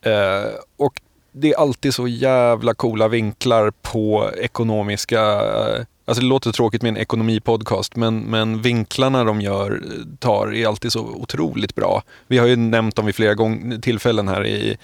[0.07, 1.01] Uh, och
[1.33, 6.89] det är alltid så jävla coola vinklar på ekonomiska eh, Alltså det låter tråkigt med
[6.89, 9.83] en ekonomipodcast, men, men vinklarna de gör,
[10.19, 12.03] tar är alltid så otroligt bra.
[12.27, 14.77] Vi har ju nämnt dem vid flera gång, tillfällen här i,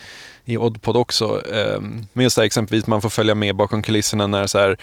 [0.44, 1.42] i Oddpod också.
[1.76, 4.76] Um, just det här, exempelvis man får följa med bakom kulisserna när så här,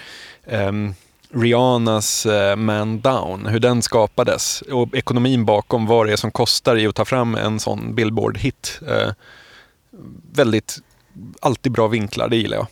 [0.68, 0.94] um,
[1.34, 6.78] Rihannas uh, Man Down, hur den skapades och ekonomin bakom vad det är som kostar
[6.78, 8.82] i att ta fram en sån Billboard-hit.
[8.82, 9.14] Uh,
[10.32, 10.78] väldigt,
[11.40, 12.68] alltid bra vinklar, det gillar jag.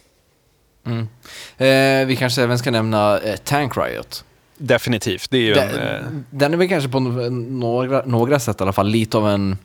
[0.90, 2.02] Mm.
[2.02, 4.24] Eh, vi kanske även ska nämna eh, Tank Riot.
[4.58, 5.30] Definitivt.
[5.30, 6.02] Det är ju den, en, eh...
[6.30, 9.58] den är väl kanske på några, några sätt i alla fall lite av en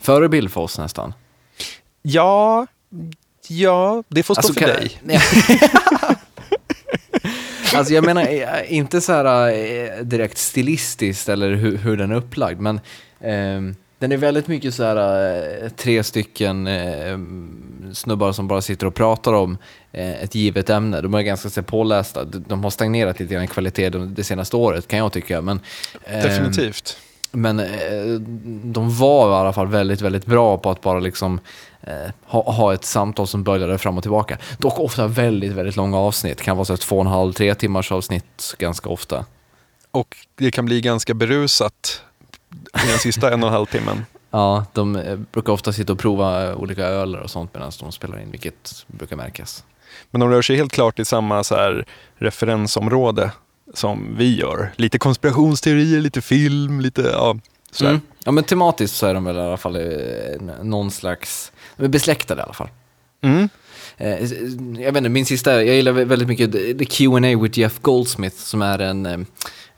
[0.00, 1.14] förebild för oss nästan.
[2.02, 2.66] Ja,
[3.48, 5.00] ja, det får stå alltså, för kan, dig.
[7.74, 12.16] alltså jag menar eh, inte så här eh, direkt stilistiskt eller hur, hur den är
[12.16, 12.80] upplagd, men
[13.20, 17.18] eh, den är väldigt mycket så här tre stycken eh,
[17.92, 19.58] snubbar som bara sitter och pratar om
[19.92, 21.00] eh, ett givet ämne.
[21.00, 22.24] De är ganska så pålästa.
[22.24, 25.40] De har stagnerat lite i kvalitet det senaste året kan jag tycka.
[25.40, 25.60] Men,
[26.04, 26.96] eh, Definitivt.
[27.30, 27.66] Men eh,
[28.64, 31.40] de var i alla fall väldigt, väldigt bra på att bara liksom
[31.82, 34.38] eh, ha, ha, ett samtal som böljade fram och tillbaka.
[34.58, 36.38] Dock ofta väldigt, väldigt långa avsnitt.
[36.38, 39.24] Det kan vara så två och en halv, tre timmars avsnitt ganska ofta.
[39.90, 42.02] Och det kan bli ganska berusat
[42.84, 44.04] i den sista en och en halv timmen.
[44.34, 48.20] Ja, de eh, brukar ofta sitta och prova olika öler och sånt medan de spelar
[48.20, 49.64] in, vilket brukar märkas.
[50.10, 51.86] Men de rör sig helt klart i samma så här
[52.16, 53.30] referensområde
[53.74, 54.72] som vi gör.
[54.76, 57.36] Lite konspirationsteorier, lite film, lite ja,
[57.70, 58.00] så mm.
[58.24, 61.88] Ja, men tematiskt så är de väl i alla fall eh, någon slags, de är
[61.88, 62.68] besläktade i alla fall.
[63.22, 63.48] Mm.
[63.96, 64.22] Eh,
[64.82, 68.62] jag vet inte, min sista, jag gillar väldigt mycket The Q&A with Jeff Goldsmith som
[68.62, 69.26] är en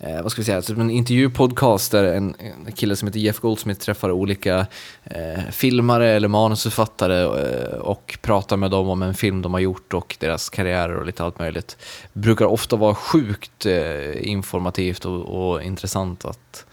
[0.07, 3.39] eh, vad ska vi säga, typ en intervjupodcast där en, en kille som heter Jeff
[3.39, 4.67] Goldsmith träffar olika
[5.05, 9.95] eh, filmare eller manusförfattare eh, och pratar med dem om en film de har gjort
[9.95, 11.77] och deras karriärer och lite allt möjligt.
[12.13, 16.67] Brukar ofta vara sjukt eh, informativt och, och intressant att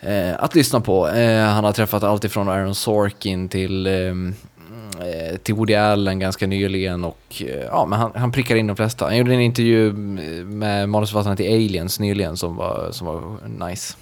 [0.00, 1.08] eh, att lyssna på.
[1.08, 4.34] Eh, han har träffat allt ifrån Aaron Sorkin till ehm,
[5.42, 9.04] till Woody Allen ganska nyligen och eh, ja, men han, han prickar in de flesta.
[9.04, 13.38] Han gjorde en intervju med manusförfattarna till Aliens nyligen som var, som var
[13.68, 13.96] nice.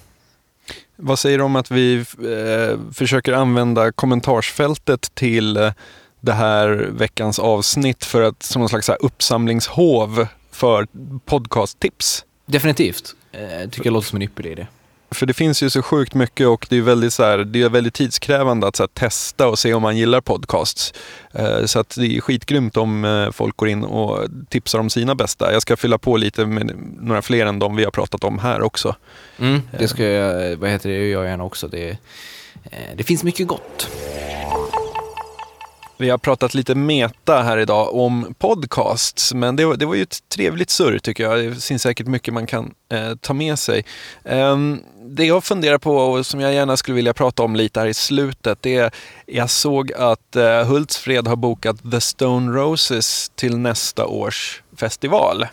[0.95, 5.71] Vad säger du om att vi eh, försöker använda kommentarsfältet till eh,
[6.19, 10.87] det här veckans avsnitt för att som någon slags uppsamlingshov för
[11.25, 12.25] podcasttips?
[12.45, 13.15] Definitivt.
[13.31, 14.67] Eh, tycker jag låter som en ypperlig idé.
[15.11, 17.69] För det finns ju så sjukt mycket och det är väldigt, så här, det är
[17.69, 20.93] väldigt tidskrävande att här, testa och se om man gillar podcasts.
[21.33, 25.15] Eh, så att det är skitgrymt om eh, folk går in och tipsar om sina
[25.15, 25.53] bästa.
[25.53, 28.61] Jag ska fylla på lite med några fler än de vi har pratat om här
[28.61, 28.95] också.
[29.39, 31.67] Mm, det ska jag, vad heter det, jag gärna också.
[31.67, 31.89] Det,
[32.63, 33.89] eh, det finns mycket gott.
[35.97, 40.01] Vi har pratat lite meta här idag om podcasts, men det var, det var ju
[40.01, 41.39] ett trevligt surr tycker jag.
[41.39, 43.85] Det finns säkert mycket man kan eh, ta med sig.
[44.23, 47.87] Um, det jag funderar på och som jag gärna skulle vilja prata om lite här
[47.87, 48.91] i slutet, det är
[49.25, 55.45] jag såg att eh, Hultsfred har bokat The Stone Roses till nästa års festival.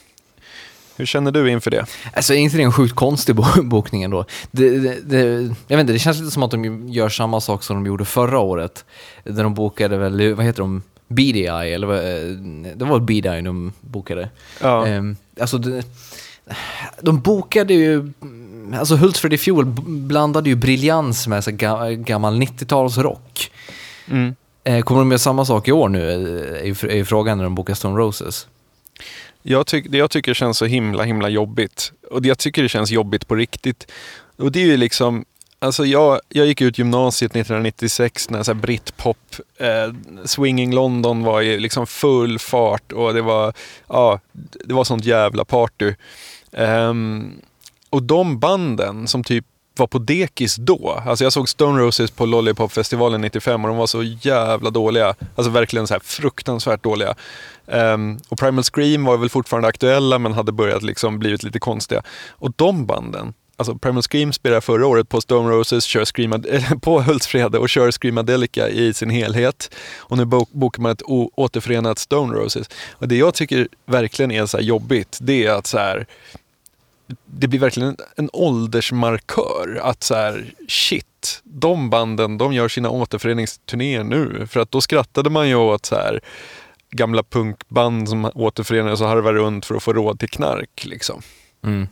[1.03, 1.87] Hur känner du inför det?
[2.15, 4.25] Alltså är inte det en sjukt konstig bokning ändå?
[4.51, 5.19] Det, det, det,
[5.69, 8.05] jag vet inte, det känns lite som att de gör samma sak som de gjorde
[8.05, 8.85] förra året.
[9.25, 10.83] Där de bokade väl, vad heter de?
[11.09, 14.29] BDI, eller vad, eh, det var BDI de bokade.
[14.61, 14.87] Ja.
[14.89, 15.83] Um, alltså, de,
[17.01, 18.13] de bokade ju,
[18.79, 21.51] alltså Hultsfred i fjol blandade ju briljans med så
[21.97, 23.51] gammal 90-talsrock.
[24.11, 24.35] Mm.
[24.65, 26.11] Eh, kommer de med samma sak i år nu,
[26.63, 28.47] är ju frågan när de bokar Stone Roses.
[29.43, 31.93] Jag tyck, det jag tycker känns så himla, himla jobbigt.
[32.11, 33.93] Och det jag tycker det känns jobbigt på riktigt.
[34.37, 35.25] Och det är ju liksom,
[35.59, 41.61] alltså jag, jag gick ut gymnasiet 1996 när så britpop, eh, Swinging London var i
[41.61, 43.53] liksom full fart och det var,
[43.89, 44.21] ja,
[44.65, 45.95] det var sånt jävla party.
[46.51, 47.33] Um,
[47.91, 51.03] och de banden som typ var på dekis då.
[51.07, 55.15] Alltså jag såg Stone Roses på Lollipop-festivalen 95 och de var så jävla dåliga.
[55.35, 57.15] Alltså verkligen så här fruktansvärt dåliga.
[57.67, 62.03] Um, och Primal Scream var väl fortfarande aktuella men hade börjat liksom blivit lite konstiga.
[62.31, 66.47] Och de banden, alltså Primal Scream spelade förra året på Stone Roses, kör Screamad
[66.83, 69.75] på Hultsfred och kör Screamadelica i sin helhet.
[69.99, 71.03] Och nu bokar man ett
[71.35, 72.71] återförenat Stone Roses.
[72.93, 76.07] Och det jag tycker verkligen är så jobbigt, det är att så här,
[77.27, 79.81] det blir verkligen en, en åldersmarkör.
[79.83, 84.47] Att så här, shit, de banden de gör sina återföreningsturnéer nu.
[84.51, 86.21] För att då skrattade man ju åt så här,
[86.91, 90.85] gamla punkband som återförenades och harvade runt för att få råd till knark.
[90.85, 91.23] Liksom.
[91.65, 91.89] Mm.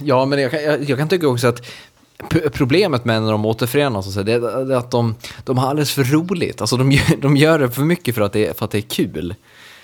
[0.00, 1.66] Ja, men jag kan, jag, jag kan tycka också att
[2.52, 5.14] problemet med när de återförenas och så, det är det är att de,
[5.44, 6.60] de har alldeles för roligt.
[6.60, 8.82] Alltså de, gör- de gör det för mycket för att det, för att det är
[8.82, 9.34] kul.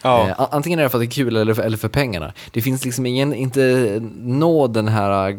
[0.03, 0.29] Ja.
[0.29, 2.33] Eh, antingen är det för att det är kul eller för, eller för pengarna.
[2.51, 5.37] Det finns liksom ingen, inte nå den här eh,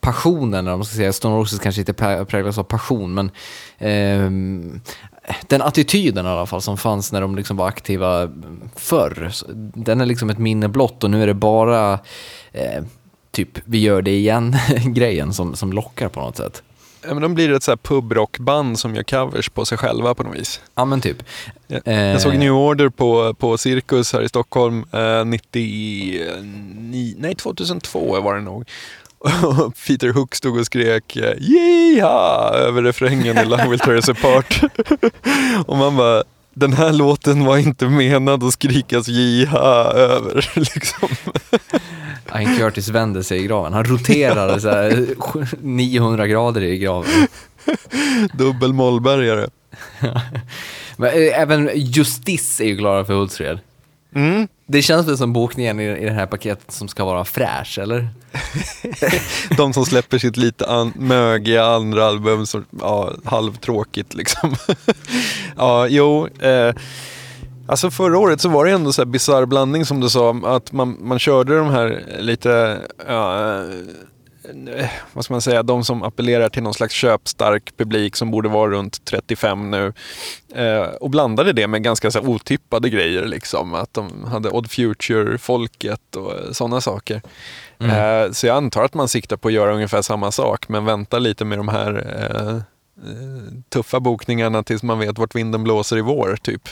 [0.00, 1.12] passionen, eller vad man ska säga.
[1.12, 3.30] Stone Roses kanske inte präglas av passion, men
[3.78, 4.30] eh,
[5.46, 8.30] den attityden i alla fall som fanns när de liksom var aktiva
[8.74, 9.32] förr,
[9.74, 11.92] den är liksom ett minne blott och nu är det bara
[12.52, 12.84] eh,
[13.30, 16.62] typ vi gör det igen-grejen som, som lockar på något sätt.
[17.06, 20.36] Men de blir ett så här pubrockband som gör covers på sig själva på något
[20.36, 20.60] vis.
[20.74, 21.22] Ja men typ.
[21.66, 21.78] Ja.
[21.84, 26.24] Eh, Jag såg New Order på, på Cirkus här i Stockholm eh, 99,
[27.18, 28.68] nej 2002 var det nog.
[29.18, 32.50] Och Peter Hook stod och skrek eh, Yeeha!
[32.54, 34.60] över refrängen i Love Will Tear Us Apart.
[35.66, 36.22] och man bara,
[36.54, 40.50] den här låten var inte menad att skrikas Yeeha över.
[40.54, 41.08] Liksom.
[42.34, 43.72] Ian Curtis vände sig i graven.
[43.72, 45.06] Han roterade så här
[45.60, 47.26] 900 grader i graven.
[48.32, 49.46] Dubbel mollbergare.
[50.96, 53.58] Men eh, även Justice är ju glada för Hultsfred.
[54.14, 54.48] Mm.
[54.66, 58.08] Det känns väl som bokningen i, i det här paketet som ska vara fräsch, eller?
[59.56, 64.56] De som släpper sitt lite an- mögiga andra album, som, ja, halvtråkigt liksom.
[65.56, 66.28] ja, jo.
[66.40, 66.74] Eh,
[67.68, 70.72] alltså förra året så var det ändå så här bisarr blandning som du sa, att
[70.72, 73.54] man, man körde de här lite, ja,
[74.76, 78.48] eh, vad ska man säga, de som appellerar till någon slags köpstark publik som borde
[78.48, 79.92] vara runt 35 nu.
[80.54, 83.74] Eh, och blandade det med ganska så otippade grejer, liksom.
[83.74, 87.22] Att de hade Odd Future-folket och sådana saker.
[87.78, 91.18] Eh, så jag antar att man siktar på att göra ungefär samma sak, men vänta
[91.18, 92.56] lite med de här eh,
[93.10, 96.62] eh, tuffa bokningarna tills man vet vart vinden blåser i vår, typ.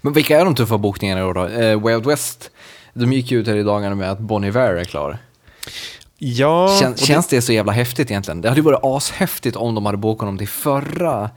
[0.00, 1.46] Men vilka är de tuffa bokningarna i år då?
[1.46, 2.50] Eh, Way Out West,
[2.94, 5.18] de gick ju ut här i dagarna med att Bon Iver är klar.
[6.18, 8.40] Ja, Kän, det- känns det så jävla häftigt egentligen?
[8.40, 11.30] Det hade ju varit ashäftigt om de hade bokat honom till förra,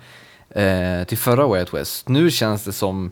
[0.55, 2.09] eh, till förra Way Out West.
[2.09, 3.11] Nu känns det som,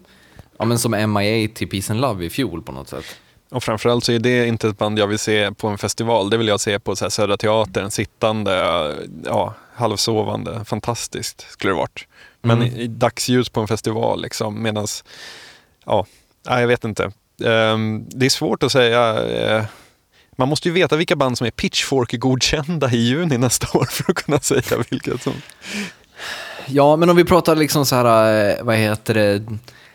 [0.57, 3.05] ja, men som MIA till Peace and Love i fjol på något sätt.
[3.51, 6.29] Och framförallt så är det inte ett band jag vill se på en festival.
[6.29, 8.53] Det vill jag se på så här Södra Teatern, sittande,
[9.25, 10.65] ja, halvsovande.
[10.65, 12.07] Fantastiskt skulle det varit.
[12.41, 12.75] Men Mm.
[12.75, 15.03] i, i dagsljus på en festival liksom, medans,
[15.85, 16.05] ja,
[16.43, 17.11] jag vet inte.
[17.45, 19.23] Ehm, det är svårt att säga.
[19.23, 19.65] eh,
[20.37, 24.17] man måste ju veta vilka band som är Pitchfork-godkända i juni nästa år för att
[24.23, 25.33] kunna säga vilka som...
[26.67, 29.43] Ja, men om vi pratar liksom så här, eh, vad heter det,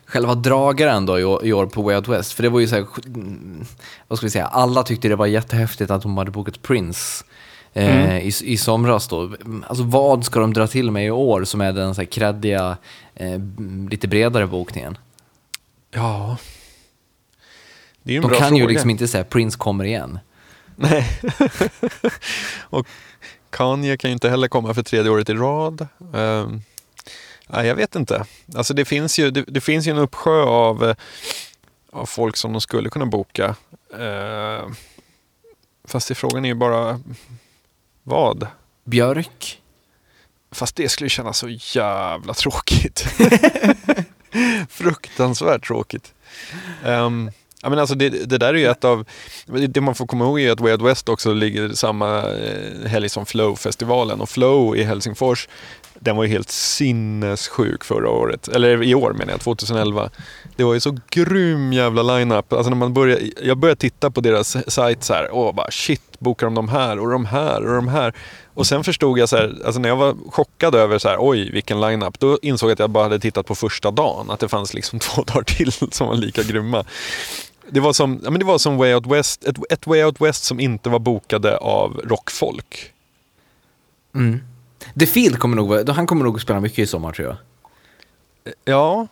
[0.07, 2.33] själva dragaren då i år, i år på Way Out West.
[2.33, 3.65] För det var ju så här, mm,
[4.09, 7.25] vad ska vi säga, alla tyckte det var jättehäftigt att de hade bokat Prince.
[7.77, 8.17] Eh, Mm.
[8.23, 9.35] i, I somras då.
[9.67, 12.77] Alltså vad ska de dra till med i år som är den så här kreddiga,
[13.15, 13.41] eh,
[13.91, 14.99] lite bredare bokningen?
[15.91, 16.37] Ja.
[18.03, 18.63] Det är ju en De bra kan fråga.
[18.63, 20.19] ju liksom inte säga Prince kommer igen.
[20.77, 21.21] Nej.
[22.61, 22.87] och
[23.51, 25.87] Kanye kan ju inte heller komma för tredje året i rad.
[26.13, 26.63] Um,
[27.47, 28.25] nej, jag vet inte.
[28.55, 30.97] Alltså det finns ju, det, det finns ju en uppsjö av, eh,
[31.93, 33.55] av folk som de skulle kunna boka.
[34.01, 34.73] Uh,
[35.85, 37.01] fast det frågan är ju bara
[38.05, 38.47] vad?
[38.85, 39.61] Björk?
[40.53, 43.01] Fast det skulle kännas så jävla tråkigt.
[44.69, 46.15] Fruktansvärt tråkigt.
[46.85, 47.31] Um,
[47.63, 49.07] ja, men alltså det, det där är ju ett av,
[49.47, 53.09] det man får komma ihåg är att Way Out West också ligger samma eh, helg
[53.09, 55.49] som Flow-festivalen och Flow i Helsingfors,
[56.01, 60.11] den var ju helt sinnessjuk förra året, eller i år menar jag, 2011.
[60.57, 62.53] Det var ju så grym jävla line-up.
[62.53, 66.21] Alltså när man började, jag började titta på deras sajt så här, och bara shit,
[66.21, 68.15] bokar de de här och de här och de här.
[68.55, 71.51] Och sen förstod jag så här, alltså när jag var chockad över så här, oj
[71.51, 74.49] vilken line-up, då insåg jag att jag bara hade tittat på första dagen, att det
[74.49, 76.85] fanns liksom två dagar till som var lika grymma.
[77.69, 80.21] Det var som, ja, men det var som Way Out West, ett, ett Way Out
[80.21, 82.91] West som inte var bokade av rockfolk.
[84.15, 84.41] Mm.
[84.99, 87.37] The Field kommer nog, han kommer nog spela mycket i sommar tror jag.
[88.65, 89.07] Ja,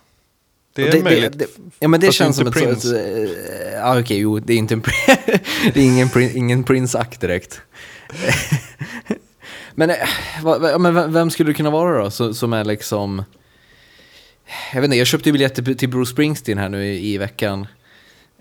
[0.75, 1.39] det är Och möjligt.
[1.39, 1.47] Det,
[1.79, 2.53] ja men det Fast känns som ett...
[2.55, 2.89] Prince.
[2.89, 4.83] så- ett eh, Ja okej, jo det är inte en,
[5.75, 7.61] det är ingen, Prin- ingen Prince-akt direkt.
[9.75, 9.97] men, eh,
[10.43, 12.11] vad- vad- ja, men vem- skulle det kunna vara då?
[12.11, 13.25] Så, som är liksom...
[14.73, 17.67] Jag vet inte, jag köpte ju biljetter till Bruce Springsteen här nu i, i veckan.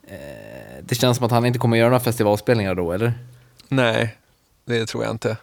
[0.08, 0.16] Eh,
[0.84, 3.14] Det känns som att han inte kommer göra några festivalspelningar då, eller?
[3.68, 4.18] Nej,
[4.66, 5.38] det tror jag inte.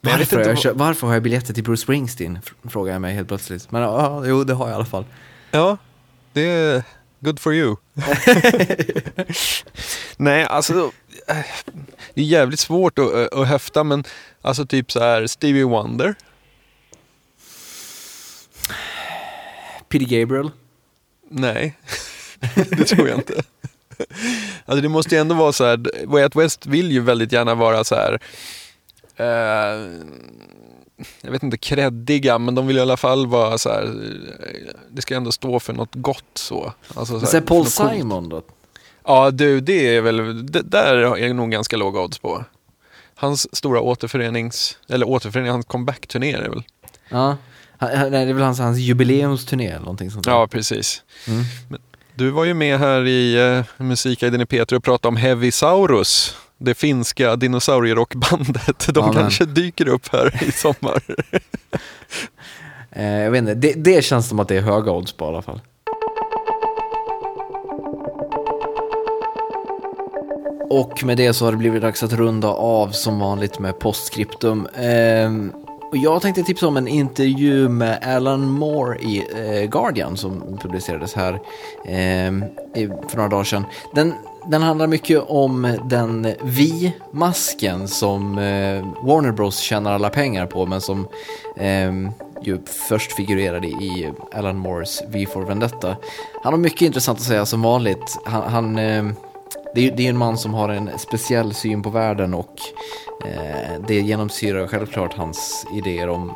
[0.00, 2.38] Jag Varför, jag vad- köpt, varför har jag biljetter till Bruce Springsteen?
[2.44, 3.70] Fr- Frågar jag mig helt plötsligt.
[3.70, 5.04] Men ja, jo det har jag i alla fall.
[5.50, 5.76] Ja,
[6.32, 6.82] det är
[7.20, 7.76] good for you.
[10.16, 10.92] Nej, alltså
[11.28, 11.36] eh,
[12.14, 14.04] det är jävligt svårt att, att höfta, men
[14.42, 16.14] alltså typ så här Stevie Wonder.
[19.88, 20.50] Peter Gabriel.
[21.30, 21.78] Nej,
[22.54, 23.42] det tror jag inte.
[24.64, 27.54] Alltså det måste ju ändå vara så här, Way Out West vill ju väldigt gärna
[27.54, 28.18] vara så här,
[29.18, 29.26] eh,
[31.20, 35.02] jag vet inte, kreddiga, men de vill i alla fall vara så här, eh, det
[35.02, 36.72] ska ändå stå för något gott så.
[36.94, 37.66] Alltså, så här, Paul.
[37.66, 38.42] Simon då?
[39.04, 42.44] Ja du, det är väl, det, där är det nog ganska låga odds på.
[43.14, 46.62] Hans stora återförenings, eller återförening, hans comeback-turné är det väl?
[47.08, 47.36] Ja.
[47.80, 50.32] Nej, det är väl hans, hans jubileumsturné eller någonting sånt där.
[50.32, 51.02] Ja, precis.
[51.26, 51.44] Mm.
[52.14, 56.36] Du var ju med här i uh, Musikguiden i Peter och pratade om Heavy Saurus.
[56.58, 58.94] Det finska dinosaurierockbandet.
[58.94, 61.02] De Ja, kanske dyker upp här i sommar.
[62.90, 65.28] Eh, jag vet inte, det, det känns som att det är höga odds på i
[65.28, 65.60] alla fall.
[70.70, 74.68] Och med det så har det blivit dags att runda av som vanligt med postskriptum.
[74.74, 75.52] Ehm,
[75.90, 81.14] och jag tänkte tipsa om en intervju med Alan Moore i eh, Guardian som publicerades
[81.14, 81.40] här
[82.74, 83.64] i, för några dagar sedan.
[83.94, 84.14] Den,
[84.48, 90.80] den handlar mycket om den vi-masken som eh, Warner Bros tjänar alla pengar på men
[90.80, 91.08] som
[91.56, 91.92] eh,
[92.42, 95.96] ju först figurerade i Alan Moores V for Vendetta.
[96.42, 98.18] Han har mycket intressant att säga som vanligt.
[98.24, 99.04] Han, han, eh,
[99.74, 102.54] det, är, det är en man som har en speciell syn på världen och
[103.24, 106.28] eh, det genomsyrar självklart hans idéer om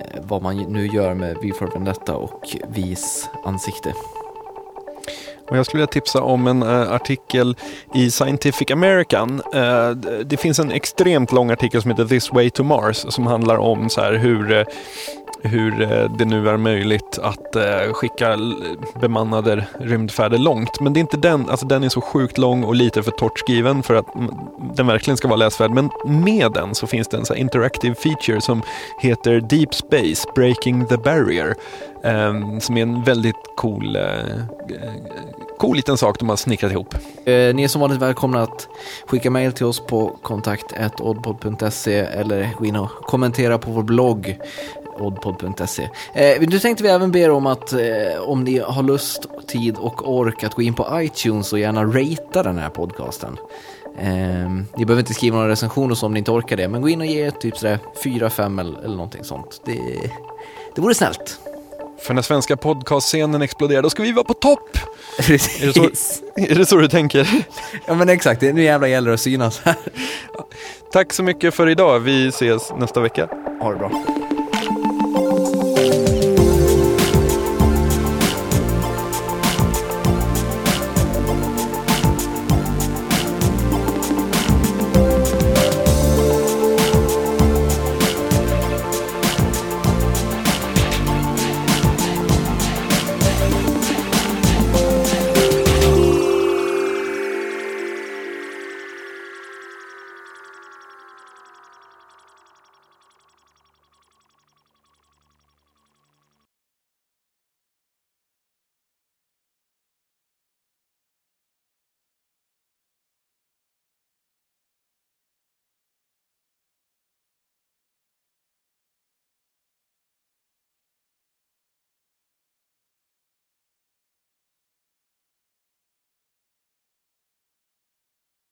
[0.00, 3.92] eh, vad man nu gör med V for Vendetta och Vis ansikte.
[5.50, 7.56] Och jag skulle vilja tipsa om en uh, artikel
[7.94, 9.42] i Scientific American.
[9.54, 9.90] Uh,
[10.24, 13.90] det finns en extremt lång artikel som heter This Way to Mars som handlar om
[13.90, 14.64] så här hur, eh,
[15.46, 18.38] hur eh, det nu är möjligt att eh, skicka
[19.00, 20.80] bemannade rymdfärder långt.
[20.80, 23.38] Men det är inte den, alltså den är så sjukt lång och lite för torrt
[23.38, 24.06] skriven för att
[24.74, 25.70] den verkligen ska vara läsvärd.
[25.70, 28.62] Men med den så finns det en så här interactive feature som
[29.00, 31.54] heter Deep Space Breaking the Barrier.
[32.04, 34.02] Ehm, som är en väldigt cool, eh,
[35.58, 36.94] cool liten sak de har snickrat ihop.
[37.26, 38.68] Ni är som vanligt välkomna att
[39.06, 44.38] skicka mejl till oss på kontakt.oddpod.se eller gå in och kommentera på vår blogg
[44.98, 45.88] oddpod.se.
[46.14, 49.76] Eh, nu tänkte vi även be er om att eh, om ni har lust, tid
[49.76, 53.36] och ork att gå in på iTunes och gärna ratea den här podcasten.
[53.98, 56.88] Eh, ni behöver inte skriva några recensioner så om ni inte orkar det, men gå
[56.88, 59.60] in och ge typ sådär 4-5 eller, eller någonting sånt.
[59.64, 59.80] Det,
[60.74, 61.40] det vore snällt.
[61.98, 64.78] För när svenska podcastscenen exploderar, då ska vi vara på topp!
[65.18, 65.32] Är
[65.66, 66.22] det så, Precis.
[66.36, 67.44] är det, så du tänker?
[67.86, 69.74] Ja men exakt, nu jävlar gäller det att synas här.
[70.92, 72.00] Tack så mycket för idag.
[72.00, 73.28] Vi ses nästa vecka.
[73.60, 73.90] Ha det bra.
[75.88, 76.15] Bye.